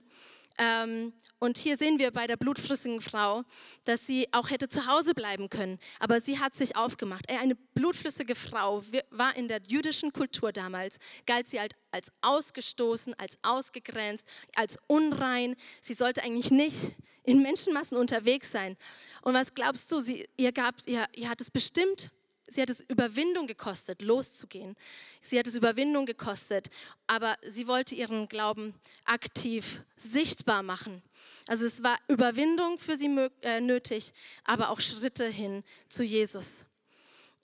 [0.58, 3.44] Ähm, und hier sehen wir bei der blutflüssigen Frau,
[3.84, 7.30] dass sie auch hätte zu Hause bleiben können, aber sie hat sich aufgemacht.
[7.30, 14.28] Eine blutflüssige Frau war in der jüdischen Kultur damals, galt sie als ausgestoßen, als ausgegrenzt,
[14.56, 15.56] als unrein.
[15.82, 18.78] Sie sollte eigentlich nicht in Menschenmassen unterwegs sein.
[19.22, 22.12] Und was glaubst du, sie, ihr, gab, ihr, ihr hat es bestimmt
[22.48, 24.76] Sie hat es Überwindung gekostet, loszugehen.
[25.22, 26.70] Sie hat es Überwindung gekostet,
[27.08, 31.02] aber sie wollte ihren Glauben aktiv sichtbar machen.
[31.48, 33.08] Also es war Überwindung für sie
[33.42, 36.66] äh, nötig, aber auch Schritte hin zu Jesus.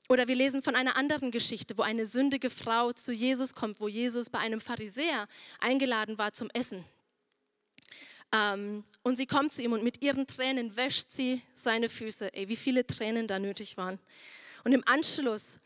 [0.07, 3.87] Oder wir lesen von einer anderen Geschichte, wo eine sündige Frau zu Jesus kommt, wo
[3.87, 5.27] Jesus bei einem Pharisäer
[5.59, 6.83] eingeladen war zum Essen.
[8.33, 12.33] Ähm, und sie kommt zu ihm und mit ihren Tränen wäscht sie seine Füße.
[12.33, 13.99] Ey, wie viele Tränen da nötig waren.
[14.63, 15.59] Und im Anschluss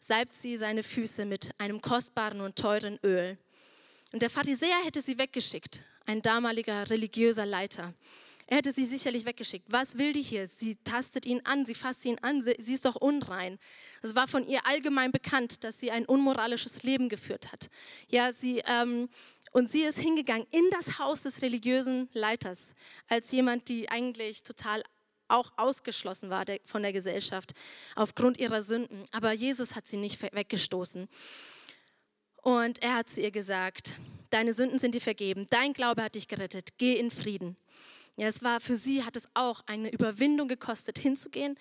[0.00, 3.38] salbt sie seine Füße mit einem kostbaren und teuren Öl.
[4.12, 7.94] Und der Pharisäer hätte sie weggeschickt, ein damaliger religiöser Leiter.
[8.50, 9.66] Er hätte sie sicherlich weggeschickt.
[9.68, 10.48] Was will die hier?
[10.48, 13.60] Sie tastet ihn an, sie fasst ihn an, sie ist doch unrein.
[14.02, 17.70] Es war von ihr allgemein bekannt, dass sie ein unmoralisches Leben geführt hat.
[18.08, 19.08] Ja, sie, ähm,
[19.52, 22.74] und sie ist hingegangen in das Haus des religiösen Leiters
[23.06, 24.82] als jemand, die eigentlich total
[25.30, 27.52] auch ausgeschlossen war von der Gesellschaft
[27.94, 29.04] aufgrund ihrer Sünden.
[29.12, 31.08] Aber Jesus hat sie nicht weggestoßen.
[32.36, 33.94] Und er hat zu ihr gesagt,
[34.30, 37.56] deine Sünden sind dir vergeben, dein Glaube hat dich gerettet, geh in Frieden.
[38.16, 41.58] Ja, es war für sie, hat es auch eine Überwindung gekostet, hinzugehen,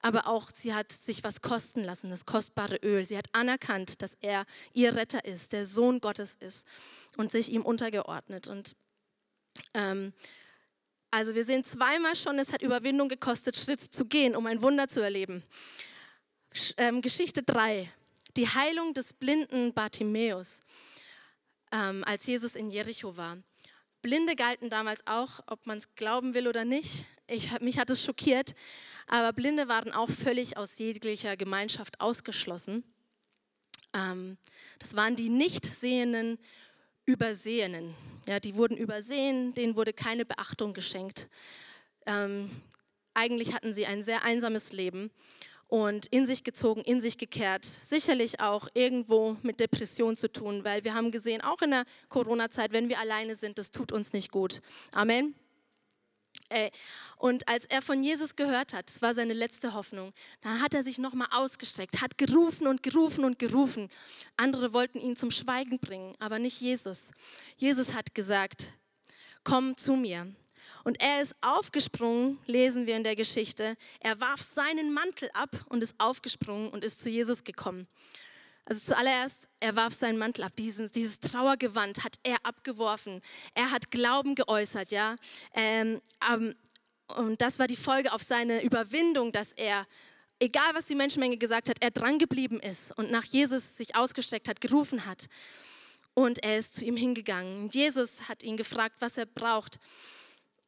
[0.00, 3.06] aber auch sie hat sich was kosten lassen, das kostbare Öl.
[3.06, 6.66] Sie hat anerkannt, dass er ihr Retter ist, der Sohn Gottes ist
[7.16, 8.48] und sich ihm untergeordnet.
[8.48, 8.76] Und
[9.74, 10.12] ähm,
[11.10, 14.88] also wir sehen zweimal schon, es hat Überwindung gekostet, Schritt zu gehen, um ein Wunder
[14.88, 15.42] zu erleben.
[16.76, 17.90] Ähm, Geschichte 3,
[18.36, 20.60] die Heilung des blinden Bartimäus,
[21.72, 23.38] ähm, als Jesus in Jericho war.
[24.02, 27.04] Blinde galten damals auch, ob man es glauben will oder nicht.
[27.26, 28.54] Ich, mich hat es schockiert,
[29.06, 32.84] aber Blinde waren auch völlig aus jeglicher Gemeinschaft ausgeschlossen.
[33.94, 34.38] Ähm,
[34.78, 36.38] das waren die Nichtsehenden,
[37.08, 37.94] Übersehenen.
[38.28, 41.26] Ja, die wurden übersehen, denen wurde keine Beachtung geschenkt.
[42.04, 42.50] Ähm,
[43.14, 45.10] eigentlich hatten sie ein sehr einsames Leben
[45.68, 47.64] und in sich gezogen, in sich gekehrt.
[47.64, 52.72] Sicherlich auch irgendwo mit Depression zu tun, weil wir haben gesehen, auch in der Corona-Zeit,
[52.72, 54.60] wenn wir alleine sind, das tut uns nicht gut.
[54.92, 55.34] Amen.
[56.48, 56.70] Äh,
[57.16, 60.82] und als er von Jesus gehört hat, das war seine letzte Hoffnung, dann hat er
[60.82, 63.88] sich nochmal ausgestreckt, hat gerufen und gerufen und gerufen.
[64.36, 67.10] Andere wollten ihn zum Schweigen bringen, aber nicht Jesus.
[67.56, 68.72] Jesus hat gesagt,
[69.44, 70.32] komm zu mir.
[70.84, 73.76] Und er ist aufgesprungen, lesen wir in der Geschichte.
[74.00, 77.86] Er warf seinen Mantel ab und ist aufgesprungen und ist zu Jesus gekommen.
[78.68, 83.22] Also zuallererst, er warf seinen Mantel ab, dieses, dieses Trauergewand hat er abgeworfen.
[83.54, 85.16] Er hat Glauben geäußert, ja.
[85.54, 86.54] Ähm, ähm,
[87.16, 89.86] und das war die Folge auf seine Überwindung, dass er,
[90.38, 94.60] egal was die Menschenmenge gesagt hat, er drangeblieben ist und nach Jesus sich ausgestreckt hat,
[94.60, 95.28] gerufen hat.
[96.12, 97.70] Und er ist zu ihm hingegangen.
[97.70, 99.78] Jesus hat ihn gefragt, was er braucht.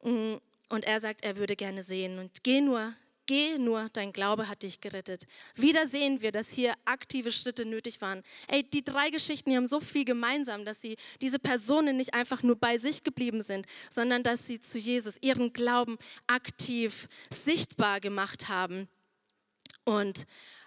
[0.01, 0.37] Mm,
[0.69, 2.17] und er sagt, er würde gerne sehen.
[2.17, 5.27] Und geh nur, geh nur, dein Glaube hat dich gerettet.
[5.55, 8.23] Wieder sehen wir, dass hier aktive Schritte nötig waren.
[8.47, 12.43] Ey, die drei Geschichten, die haben so viel gemeinsam, dass sie diese Personen nicht einfach
[12.43, 18.49] nur bei sich geblieben sind, sondern dass sie zu Jesus ihren Glauben aktiv sichtbar gemacht
[18.49, 18.87] haben.
[19.83, 20.25] Und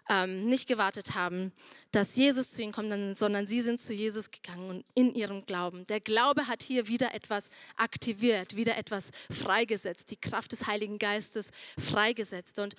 [0.09, 1.53] ähm, nicht gewartet haben,
[1.91, 5.87] dass Jesus zu ihnen kommt, sondern sie sind zu Jesus gegangen und in ihrem Glauben.
[5.87, 11.51] Der Glaube hat hier wieder etwas aktiviert, wieder etwas freigesetzt, die Kraft des Heiligen Geistes
[11.79, 12.59] freigesetzt.
[12.59, 12.75] Und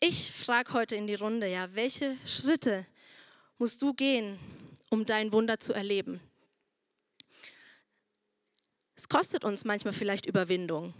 [0.00, 2.86] ich frage heute in die Runde, ja, welche Schritte
[3.58, 4.38] musst du gehen,
[4.90, 6.20] um dein Wunder zu erleben?
[8.94, 10.94] Es kostet uns manchmal vielleicht Überwindung.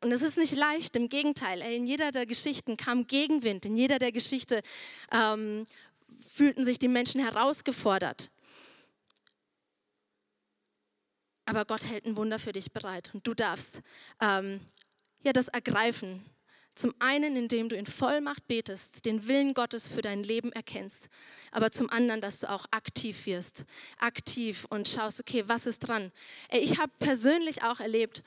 [0.00, 1.60] Und es ist nicht leicht, im Gegenteil.
[1.60, 4.62] In jeder der Geschichten kam Gegenwind, in jeder der Geschichte
[5.10, 5.66] ähm,
[6.20, 8.30] fühlten sich die Menschen herausgefordert.
[11.46, 13.80] Aber Gott hält ein Wunder für dich bereit und du darfst
[14.20, 14.60] ähm,
[15.24, 16.24] ja das ergreifen.
[16.74, 21.08] Zum einen, indem du in Vollmacht betest, den Willen Gottes für dein Leben erkennst,
[21.50, 23.64] aber zum anderen, dass du auch aktiv wirst,
[23.98, 26.12] aktiv und schaust, okay, was ist dran?
[26.52, 28.22] Ich habe persönlich auch erlebt,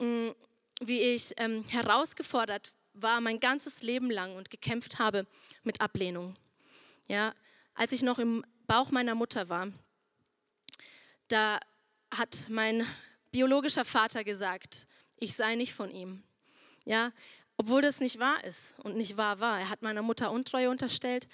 [0.00, 0.34] mh, mm,
[0.86, 5.26] wie ich ähm, herausgefordert war mein ganzes Leben lang und gekämpft habe
[5.64, 6.34] mit Ablehnung.
[7.08, 7.34] Ja,
[7.74, 9.68] als ich noch im Bauch meiner Mutter war,
[11.28, 11.58] da
[12.14, 12.86] hat mein
[13.30, 14.86] biologischer Vater gesagt,
[15.18, 16.22] ich sei nicht von ihm.
[16.84, 17.12] Ja,
[17.56, 19.60] obwohl das nicht wahr ist und nicht wahr war.
[19.60, 21.28] Er hat meiner Mutter Untreue unterstellt.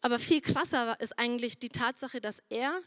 [0.00, 2.80] Aber viel krasser ist eigentlich die Tatsache, dass er,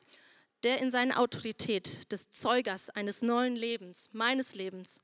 [0.63, 5.01] der in seiner Autorität des Zeugers eines neuen Lebens, meines Lebens,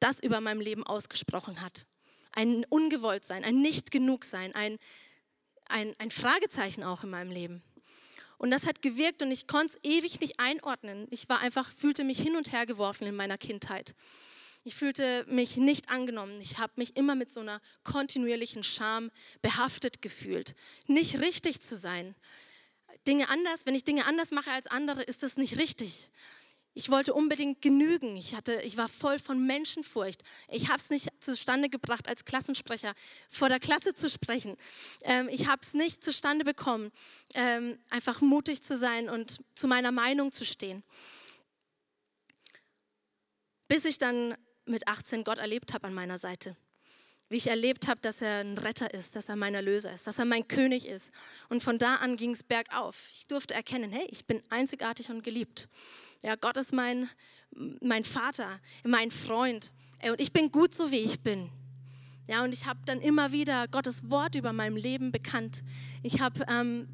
[0.00, 1.86] das über meinem Leben ausgesprochen hat.
[2.32, 4.78] Ein Ungewolltsein, ein Nicht-Genug-Sein, ein,
[5.68, 7.62] ein, ein Fragezeichen auch in meinem Leben.
[8.38, 11.06] Und das hat gewirkt und ich konnte es ewig nicht einordnen.
[11.10, 13.94] Ich war einfach, fühlte mich hin und her geworfen in meiner Kindheit.
[14.64, 16.40] Ich fühlte mich nicht angenommen.
[16.40, 19.10] Ich habe mich immer mit so einer kontinuierlichen Scham
[19.42, 20.54] behaftet gefühlt,
[20.86, 22.14] nicht richtig zu sein.
[23.06, 26.10] Dinge anders, wenn ich Dinge anders mache als andere, ist das nicht richtig.
[26.72, 28.16] Ich wollte unbedingt genügen.
[28.16, 30.22] Ich, hatte, ich war voll von Menschenfurcht.
[30.48, 32.94] Ich habe es nicht zustande gebracht, als Klassensprecher
[33.28, 34.56] vor der Klasse zu sprechen.
[35.02, 36.92] Ähm, ich habe es nicht zustande bekommen,
[37.34, 40.84] ähm, einfach mutig zu sein und zu meiner Meinung zu stehen.
[43.66, 46.56] Bis ich dann mit 18 Gott erlebt habe an meiner Seite.
[47.30, 50.18] Wie ich erlebt habe, dass er ein Retter ist, dass er mein Erlöser ist, dass
[50.18, 51.12] er mein König ist.
[51.48, 53.08] Und von da an ging es bergauf.
[53.12, 55.68] Ich durfte erkennen, hey, ich bin einzigartig und geliebt.
[56.22, 57.08] Ja, Gott ist mein,
[57.80, 59.72] mein Vater, mein Freund.
[60.02, 61.48] Und ich bin gut so, wie ich bin.
[62.26, 65.62] Ja, und ich habe dann immer wieder Gottes Wort über meinem Leben bekannt.
[66.02, 66.88] Ich habe ähm,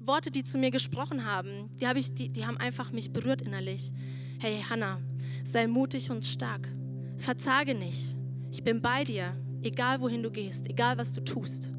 [0.00, 3.40] Worte, die zu mir gesprochen haben, die, hab ich, die, die haben einfach mich berührt
[3.40, 3.92] innerlich.
[4.38, 5.00] Hey Hannah,
[5.44, 6.68] sei mutig und stark.
[7.16, 8.19] Verzage nicht.
[8.50, 11.70] Ich bin bei dir, egal wohin du gehst, egal was du tust.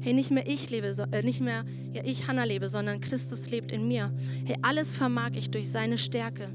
[0.00, 3.72] Hey, nicht mehr ich lebe, äh, nicht mehr ja, ich Hannah lebe, sondern Christus lebt
[3.72, 4.12] in mir.
[4.44, 6.48] Hey, alles vermag ich durch seine Stärke.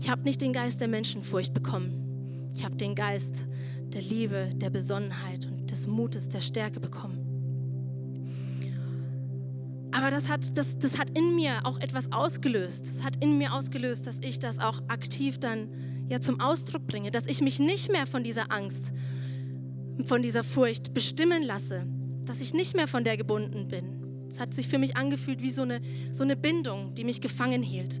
[0.00, 2.50] Ich habe nicht den Geist der Menschenfurcht bekommen.
[2.54, 3.44] Ich habe den Geist
[3.92, 7.18] der Liebe, der Besonnenheit und des Mutes, der Stärke bekommen.
[9.92, 12.86] Aber das hat, das, das hat in mir auch etwas ausgelöst.
[12.86, 15.68] Das hat in mir ausgelöst, dass ich das auch aktiv dann
[16.08, 18.92] ja zum Ausdruck bringe, dass ich mich nicht mehr von dieser Angst,
[20.04, 21.86] von dieser Furcht bestimmen lasse,
[22.24, 24.26] dass ich nicht mehr von der gebunden bin.
[24.28, 25.80] Es hat sich für mich angefühlt wie so eine,
[26.12, 28.00] so eine Bindung, die mich gefangen hielt.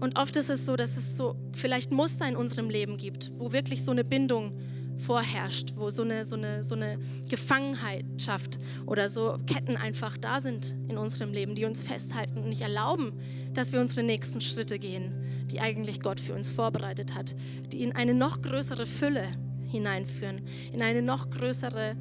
[0.00, 3.52] Und oft ist es so, dass es so vielleicht Muster in unserem Leben gibt, wo
[3.52, 4.58] wirklich so eine Bindung
[4.98, 10.40] vorherrscht, wo so eine, so eine, so eine Gefangenheit schafft oder so Ketten einfach da
[10.40, 13.12] sind in unserem Leben, die uns festhalten und nicht erlauben,
[13.52, 17.34] dass wir unsere nächsten Schritte gehen, die eigentlich Gott für uns vorbereitet hat,
[17.72, 19.26] die in eine noch größere Fülle
[19.66, 20.42] hineinführen,
[20.72, 21.96] in eine noch größere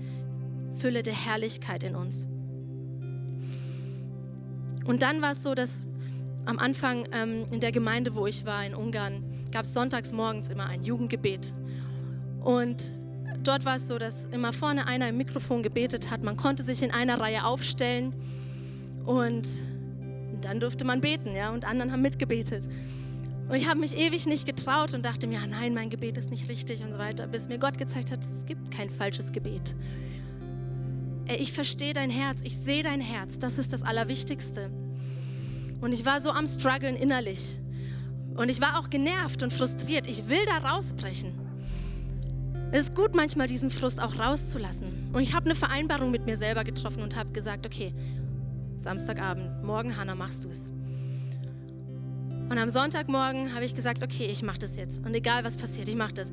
[0.78, 2.28] Fülle der Herrlichkeit in uns.
[4.86, 5.74] Und dann war es so, dass
[6.46, 10.50] am Anfang ähm, in der Gemeinde, wo ich war in Ungarn, gab es sonntags morgens
[10.50, 11.54] immer ein Jugendgebet.
[12.46, 12.92] Und
[13.44, 16.24] dort war es so, dass immer vorne einer im Mikrofon gebetet hat.
[16.24, 18.14] Man konnte sich in einer Reihe aufstellen
[19.04, 19.48] und
[20.42, 22.70] dann durfte man beten, ja, und anderen haben mitgebetet.
[23.50, 26.48] Und ich habe mich ewig nicht getraut und dachte mir, nein, mein Gebet ist nicht
[26.48, 29.76] richtig und so weiter, bis mir Gott gezeigt hat, es gibt kein falsches Gebet.
[31.28, 34.70] Ich verstehe dein Herz, ich sehe dein Herz, das ist das Allerwichtigste.
[35.82, 37.60] Und ich war so am struggeln innerlich.
[38.36, 40.06] Und ich war auch genervt und frustriert.
[40.06, 41.45] Ich will da rausbrechen.
[42.72, 45.10] Es ist gut, manchmal diesen Frust auch rauszulassen.
[45.14, 47.94] Und ich habe eine Vereinbarung mit mir selber getroffen und habe gesagt, okay,
[48.76, 50.72] Samstagabend, morgen, Hannah, machst du es.
[52.50, 55.06] Und am Sonntagmorgen habe ich gesagt, okay, ich mache das jetzt.
[55.06, 56.32] Und egal was passiert, ich mache das.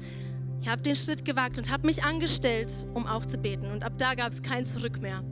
[0.60, 3.70] Ich habe den Schritt gewagt und habe mich angestellt, um auch zu beten.
[3.70, 5.22] Und ab da gab es kein Zurück mehr.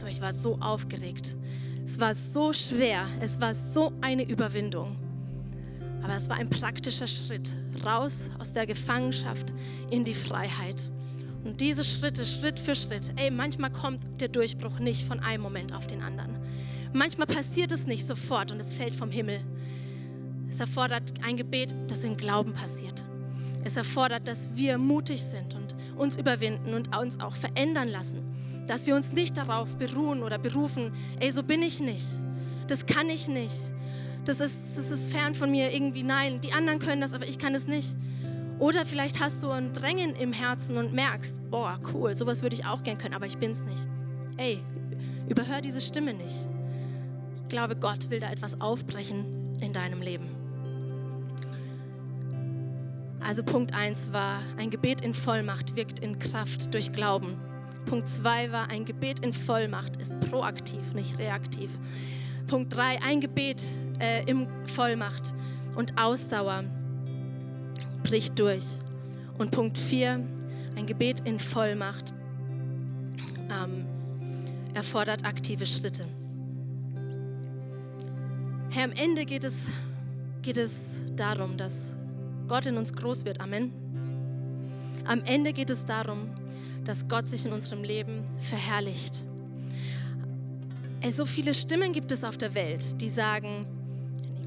[0.00, 1.36] Aber ich war so aufgeregt.
[1.84, 3.06] Es war so schwer.
[3.20, 4.96] Es war so eine Überwindung.
[6.04, 9.54] Aber es war ein praktischer Schritt raus aus der Gefangenschaft
[9.90, 10.90] in die Freiheit.
[11.44, 15.72] Und diese Schritte, Schritt für Schritt, ey, manchmal kommt der Durchbruch nicht von einem Moment
[15.74, 16.38] auf den anderen.
[16.92, 19.40] Manchmal passiert es nicht sofort und es fällt vom Himmel.
[20.50, 23.02] Es erfordert ein Gebet, das im Glauben passiert.
[23.64, 28.20] Es erfordert, dass wir mutig sind und uns überwinden und uns auch verändern lassen.
[28.66, 32.06] Dass wir uns nicht darauf beruhen oder berufen, ey, so bin ich nicht.
[32.68, 33.56] Das kann ich nicht.
[34.24, 36.02] Das ist, das ist fern von mir irgendwie.
[36.02, 37.94] Nein, die anderen können das, aber ich kann es nicht.
[38.58, 42.64] Oder vielleicht hast du ein Drängen im Herzen und merkst, boah, cool, sowas würde ich
[42.64, 43.86] auch gern können, aber ich bin es nicht.
[44.36, 44.60] Ey,
[45.28, 46.48] überhör diese Stimme nicht.
[47.36, 50.28] Ich glaube, Gott will da etwas aufbrechen in deinem Leben.
[53.20, 57.36] Also Punkt 1 war, ein Gebet in Vollmacht wirkt in Kraft durch Glauben.
[57.86, 61.70] Punkt 2 war, ein Gebet in Vollmacht ist proaktiv, nicht reaktiv.
[62.46, 63.62] Punkt 3, ein Gebet
[64.00, 65.34] äh, in Vollmacht
[65.74, 66.64] und Ausdauer
[68.02, 68.64] bricht durch.
[69.38, 70.20] Und Punkt 4,
[70.76, 72.12] ein Gebet in Vollmacht
[73.50, 73.86] ähm,
[74.74, 76.04] erfordert aktive Schritte.
[78.70, 79.60] Herr, am Ende geht es,
[80.42, 80.80] geht es
[81.16, 81.94] darum, dass
[82.48, 83.40] Gott in uns groß wird.
[83.40, 83.72] Amen.
[85.04, 86.28] Am Ende geht es darum,
[86.84, 89.24] dass Gott sich in unserem Leben verherrlicht.
[91.00, 93.66] Ey, so viele Stimmen gibt es auf der Welt, die sagen,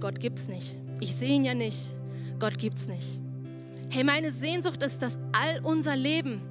[0.01, 0.77] Gott gibt's nicht.
[0.99, 1.93] Ich sehe ihn ja nicht.
[2.39, 3.19] Gott gibt's nicht.
[3.89, 6.41] Hey, meine Sehnsucht ist, dass all unser Leben,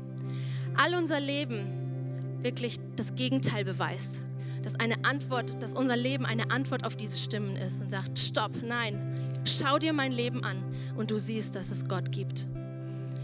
[0.76, 4.22] all unser Leben wirklich das Gegenteil beweist.
[4.62, 8.52] Dass eine Antwort, dass unser Leben eine Antwort auf diese Stimmen ist und sagt, stopp,
[8.64, 10.56] nein, schau dir mein Leben an
[10.96, 12.46] und du siehst, dass es Gott gibt.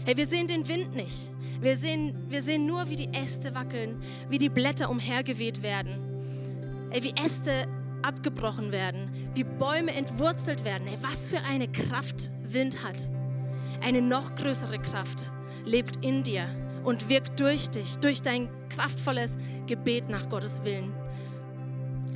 [0.05, 1.31] Hey, wir sehen den Wind nicht.
[1.61, 5.97] Wir sehen, wir sehen nur, wie die Äste wackeln, wie die Blätter umhergeweht werden.
[6.89, 7.67] Hey, wie Äste
[8.03, 10.87] abgebrochen werden, wie Bäume entwurzelt werden.
[10.87, 13.09] Hey, was für eine Kraft Wind hat.
[13.83, 15.31] Eine noch größere Kraft
[15.65, 16.47] lebt in dir
[16.83, 19.37] und wirkt durch dich, durch dein kraftvolles
[19.67, 20.93] Gebet nach Gottes Willen.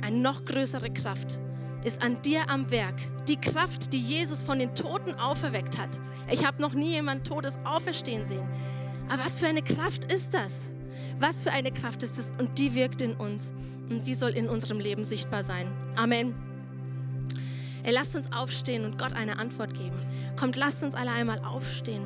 [0.02, 1.40] Eine noch größere Kraft
[1.84, 2.96] ist an dir am Werk.
[3.28, 6.00] Die Kraft, die Jesus von den Toten auferweckt hat.
[6.30, 8.46] Ich habe noch nie jemand Todes auferstehen sehen.
[9.08, 10.70] Aber was für eine Kraft ist das?
[11.20, 12.32] Was für eine Kraft ist das?
[12.38, 13.52] Und die wirkt in uns.
[13.90, 15.66] Und die soll in unserem Leben sichtbar sein.
[15.96, 16.34] Amen.
[17.82, 19.96] Ey, lasst uns aufstehen und Gott eine Antwort geben.
[20.36, 22.04] Kommt, lasst uns alle einmal aufstehen.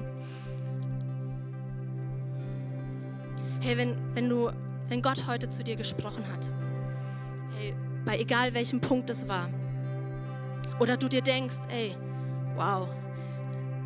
[3.60, 4.50] Hey, wenn, wenn, du,
[4.88, 6.50] wenn Gott heute zu dir gesprochen hat,
[7.58, 9.48] hey, bei egal welchem Punkt es war,
[10.78, 11.94] oder du dir denkst, ey,
[12.56, 12.88] wow,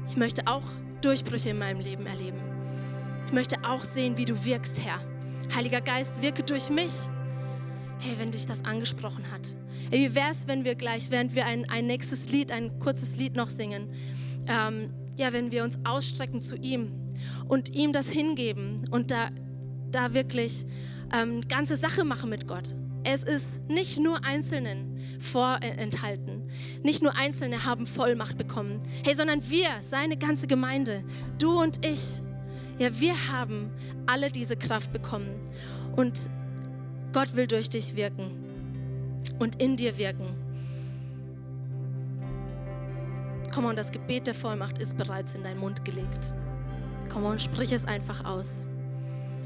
[0.08, 0.62] ich möchte auch
[1.00, 2.40] Durchbrüche in meinem Leben erleben.
[3.26, 5.00] Ich möchte auch sehen, wie du wirkst, Herr.
[5.54, 6.92] Heiliger Geist, wirke durch mich.
[7.98, 9.54] Hey, wenn dich das angesprochen hat.
[9.90, 13.16] Hey, wie wäre es, wenn wir gleich, während wir ein, ein nächstes Lied, ein kurzes
[13.16, 13.88] Lied noch singen,
[14.48, 16.92] ähm, ja, wenn wir uns ausstrecken zu ihm
[17.48, 19.30] und ihm das hingeben und da,
[19.90, 20.66] da wirklich
[21.14, 22.74] ähm, ganze Sache machen mit Gott.
[23.04, 26.50] Es ist nicht nur Einzelnen vorenthalten.
[26.82, 28.80] Nicht nur Einzelne haben Vollmacht bekommen.
[29.04, 31.04] Hey, sondern wir, seine ganze Gemeinde,
[31.38, 32.20] du und ich,
[32.78, 33.70] ja, wir haben
[34.06, 35.30] alle diese Kraft bekommen.
[35.94, 36.28] Und
[37.12, 38.30] Gott will durch dich wirken
[39.38, 40.26] und in dir wirken.
[43.54, 46.34] Komm on, das Gebet der Vollmacht ist bereits in deinen Mund gelegt.
[47.10, 48.64] Komm on, sprich es einfach aus.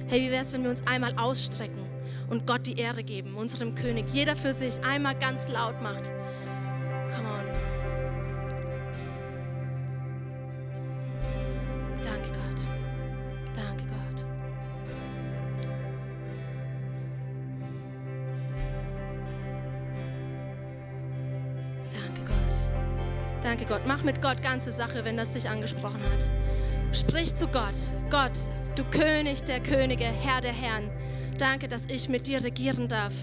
[0.08, 1.84] Hey, wie wäre es, wenn wir uns einmal ausstrecken
[2.28, 6.10] und Gott die Ehre geben, unserem König, jeder für sich einmal ganz laut macht.
[7.14, 7.49] Come on.
[23.70, 23.82] Gott.
[23.86, 26.28] Mach mit Gott ganze Sache, wenn das dich angesprochen hat.
[26.92, 27.78] Sprich zu Gott.
[28.10, 28.36] Gott,
[28.74, 30.90] du König der Könige, Herr der Herren.
[31.38, 33.14] Danke, dass ich mit dir regieren darf.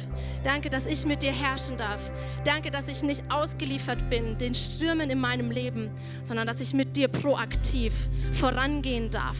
[0.45, 1.99] Danke, dass ich mit dir herrschen darf.
[2.45, 5.91] Danke, dass ich nicht ausgeliefert bin den Stürmen in meinem Leben,
[6.23, 9.37] sondern dass ich mit dir proaktiv vorangehen darf.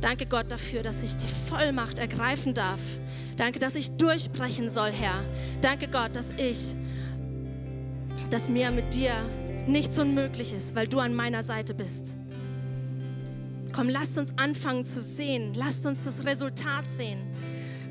[0.00, 2.80] Danke Gott dafür, dass ich die Vollmacht ergreifen darf.
[3.36, 5.22] Danke, dass ich durchbrechen soll, Herr.
[5.60, 6.74] Danke Gott, dass ich,
[8.30, 9.12] dass mir mit dir
[9.68, 12.14] nichts unmöglich ist, weil du an meiner Seite bist.
[13.72, 15.54] Komm, lasst uns anfangen zu sehen.
[15.54, 17.18] Lasst uns das Resultat sehen.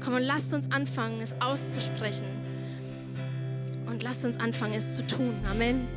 [0.04, 2.26] Komm und lasst uns anfangen, es auszusprechen.
[3.86, 5.36] Und lasst uns anfangen, es zu tun.
[5.50, 5.88] Amen.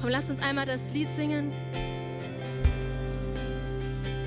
[0.00, 1.52] Komm, lasst uns einmal das Lied singen.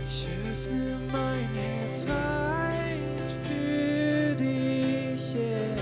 [0.08, 5.76] Ich öffne mein Herz weit für dich, yeah.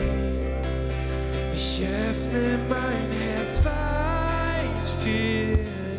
[1.55, 5.57] Ich öffne mein Herz weit für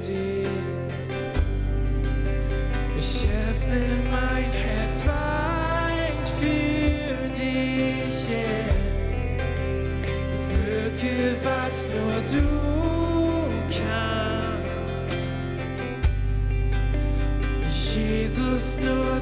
[0.08, 0.48] dich.
[2.98, 8.70] Ich öffne mein Herz weit für dich, yeah.
[10.50, 12.49] Wirke, was nur du
[18.50, 19.22] Jesus, nur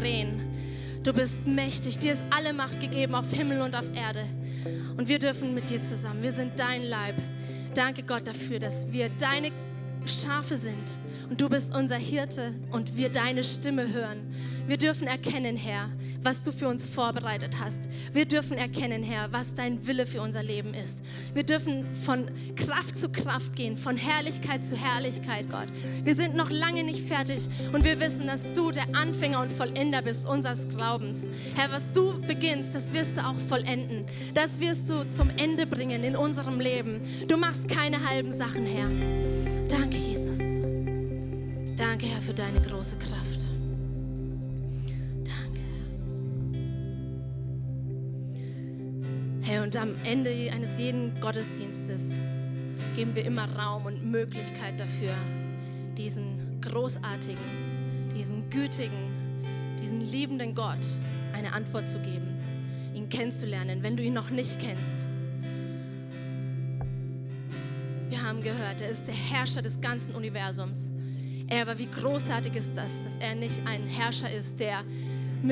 [0.00, 0.40] souverän.
[1.02, 1.98] Du bist mächtig.
[1.98, 4.24] Dir ist alle Macht gegeben auf Himmel und auf Erde.
[4.96, 6.22] Und wir dürfen mit dir zusammen.
[6.22, 7.14] Wir sind dein Leib.
[7.74, 9.50] Danke Gott dafür, dass wir deine
[10.06, 10.98] Schafe sind.
[11.30, 14.34] Und du bist unser Hirte und wir deine Stimme hören.
[14.66, 15.88] Wir dürfen erkennen, Herr,
[16.22, 17.88] was du für uns vorbereitet hast.
[18.12, 21.02] Wir dürfen erkennen, Herr, was dein Wille für unser Leben ist.
[21.34, 25.68] Wir dürfen von Kraft zu Kraft gehen, von Herrlichkeit zu Herrlichkeit, Gott.
[26.04, 30.02] Wir sind noch lange nicht fertig und wir wissen, dass du der Anfänger und Vollender
[30.02, 31.26] bist unseres Glaubens.
[31.54, 34.04] Herr, was du beginnst, das wirst du auch vollenden.
[34.34, 37.00] Das wirst du zum Ende bringen in unserem Leben.
[37.28, 38.88] Du machst keine halben Sachen, Herr.
[39.68, 40.38] Danke, Jesus.
[41.76, 43.49] Danke, Herr, für deine große Kraft.
[49.50, 52.12] Herr, und am Ende eines jeden Gottesdienstes
[52.94, 55.12] geben wir immer Raum und Möglichkeit dafür,
[55.98, 59.10] diesen großartigen, diesen gütigen,
[59.82, 60.86] diesen liebenden Gott
[61.32, 62.28] eine Antwort zu geben,
[62.94, 65.08] ihn kennenzulernen, wenn du ihn noch nicht kennst.
[68.08, 70.92] Wir haben gehört, er ist der Herrscher des ganzen Universums.
[71.48, 74.84] Er aber wie großartig ist das, dass er nicht ein Herrscher ist, der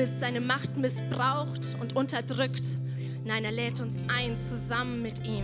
[0.05, 2.77] seine Macht missbraucht und unterdrückt.
[3.29, 5.43] Nein, er lädt uns ein, zusammen mit ihm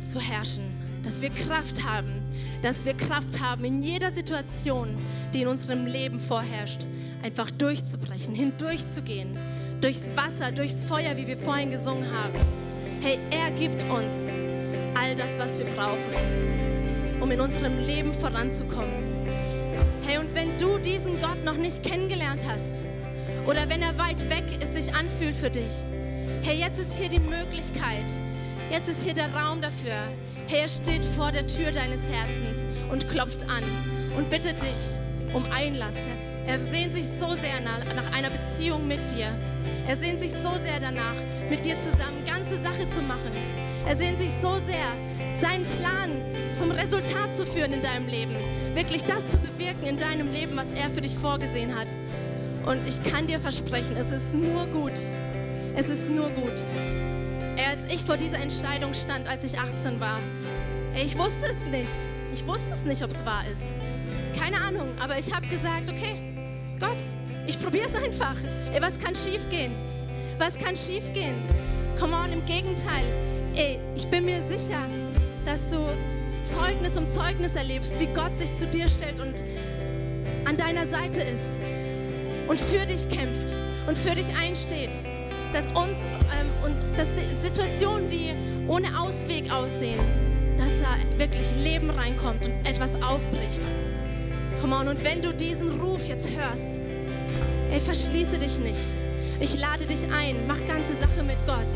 [0.00, 0.70] zu herrschen.
[1.02, 2.22] Dass wir Kraft haben,
[2.62, 4.96] dass wir Kraft haben, in jeder Situation,
[5.34, 6.86] die in unserem Leben vorherrscht,
[7.20, 9.36] einfach durchzubrechen, hindurchzugehen.
[9.80, 12.38] Durchs Wasser, durchs Feuer, wie wir vorhin gesungen haben.
[13.00, 14.16] Hey, er gibt uns
[14.94, 15.98] all das, was wir brauchen,
[17.20, 19.26] um in unserem Leben voranzukommen.
[20.06, 22.86] Hey, und wenn du diesen Gott noch nicht kennengelernt hast
[23.48, 25.72] oder wenn er weit weg ist, sich anfühlt für dich,
[26.44, 28.04] hey, jetzt ist hier die Möglichkeit,
[28.70, 29.96] jetzt ist hier der Raum dafür.
[30.46, 33.64] Hey, er steht vor der Tür deines Herzens und klopft an
[34.14, 35.96] und bittet dich um Einlass.
[36.46, 39.28] Er sehnt sich so sehr nach einer Beziehung mit dir.
[39.88, 41.14] Er sehnt sich so sehr danach,
[41.48, 43.32] mit dir zusammen ganze Sache zu machen.
[43.88, 44.92] Er sehnt sich so sehr,
[45.32, 46.10] seinen Plan
[46.58, 48.36] zum Resultat zu führen in deinem Leben.
[48.74, 51.88] Wirklich das zu bewirken in deinem Leben, was er für dich vorgesehen hat.
[52.66, 55.00] Und ich kann dir versprechen, es ist nur gut.
[55.76, 56.62] Es ist nur gut.
[57.56, 60.20] Ey, als ich vor dieser Entscheidung stand, als ich 18 war,
[60.94, 61.92] ey, ich wusste es nicht.
[62.32, 63.66] Ich wusste es nicht, ob es wahr ist.
[64.38, 66.16] Keine Ahnung, aber ich habe gesagt, okay,
[66.78, 67.00] Gott,
[67.46, 68.36] ich probiere es einfach.
[68.72, 69.72] Ey, was kann schiefgehen?
[70.38, 71.34] Was kann schiefgehen?
[71.98, 73.04] Come on, im Gegenteil.
[73.56, 74.86] Ey, ich bin mir sicher,
[75.44, 75.78] dass du
[76.44, 79.44] Zeugnis um Zeugnis erlebst, wie Gott sich zu dir stellt und
[80.44, 81.50] an deiner Seite ist
[82.46, 83.56] und für dich kämpft
[83.88, 84.94] und für dich einsteht.
[85.54, 85.96] Dass uns
[86.32, 87.06] ähm, und dass
[87.40, 88.32] Situationen, die
[88.66, 90.00] ohne Ausweg aussehen,
[90.58, 93.62] dass da wirklich Leben reinkommt und etwas aufbricht.
[94.60, 96.80] Come on, und wenn du diesen Ruf jetzt hörst,
[97.70, 98.80] ey, verschließe dich nicht.
[99.38, 101.70] Ich lade dich ein, mach ganze Sache mit Gott.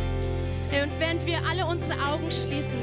[0.70, 2.83] Hey, und während wir alle unsere Augen schließen,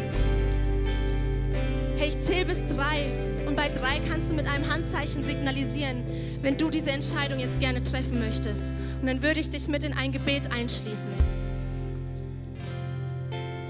[1.98, 3.25] hey, ich zähle bis drei.
[3.56, 6.04] Und bei drei kannst du mit einem Handzeichen signalisieren,
[6.42, 8.64] wenn du diese Entscheidung jetzt gerne treffen möchtest.
[9.00, 11.08] Und dann würde ich dich mit in ein Gebet einschließen.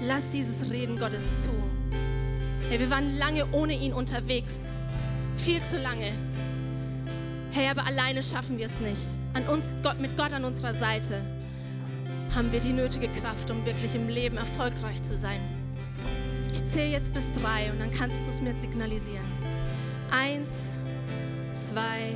[0.02, 1.50] Lass dieses Reden Gottes zu.
[2.68, 4.62] Hey, wir waren lange ohne ihn unterwegs.
[5.36, 6.10] Viel zu lange.
[7.52, 9.02] Hey, aber alleine schaffen wir es nicht.
[9.34, 11.22] An uns, Gott, mit Gott an unserer Seite
[12.34, 15.38] haben wir die nötige Kraft, um wirklich im Leben erfolgreich zu sein.
[16.52, 19.55] Ich zähle jetzt bis drei und dann kannst du es mir signalisieren.
[20.10, 20.72] Eins,
[21.56, 22.14] zwei,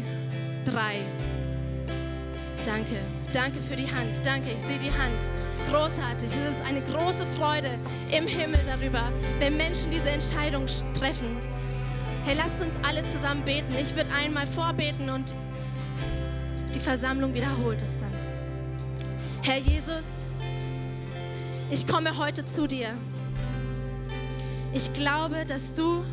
[0.64, 1.00] drei.
[2.64, 2.96] Danke.
[3.32, 4.24] Danke für die Hand.
[4.24, 5.30] Danke, ich sehe die Hand.
[5.70, 6.28] Großartig.
[6.28, 7.70] Es ist eine große Freude
[8.10, 9.02] im Himmel darüber,
[9.38, 10.66] wenn Menschen diese Entscheidung
[10.98, 11.36] treffen.
[12.24, 13.72] Hey, lasst uns alle zusammen beten.
[13.80, 15.34] Ich würde einmal vorbeten und
[16.74, 18.10] die Versammlung wiederholt es dann.
[19.42, 20.06] Herr Jesus,
[21.70, 22.90] ich komme heute zu dir.
[24.72, 26.04] Ich glaube, dass du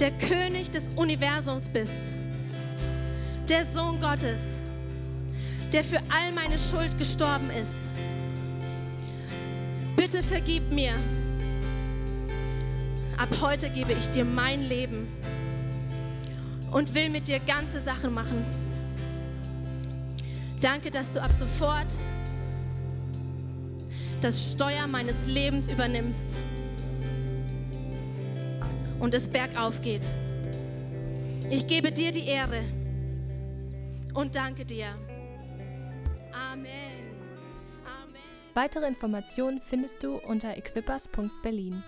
[0.00, 1.94] der König des Universums bist,
[3.48, 4.40] der Sohn Gottes,
[5.72, 7.76] der für all meine Schuld gestorben ist.
[9.96, 10.94] Bitte vergib mir.
[13.16, 15.06] Ab heute gebe ich dir mein Leben
[16.72, 18.44] und will mit dir ganze Sachen machen.
[20.60, 21.94] Danke, dass du ab sofort
[24.20, 26.36] das Steuer meines Lebens übernimmst
[29.04, 30.14] und es bergauf geht.
[31.50, 32.62] Ich gebe dir die Ehre
[34.14, 34.86] und danke dir.
[36.32, 36.64] Amen.
[37.84, 38.22] Amen.
[38.54, 41.82] Weitere Informationen findest du unter equippers.berlin.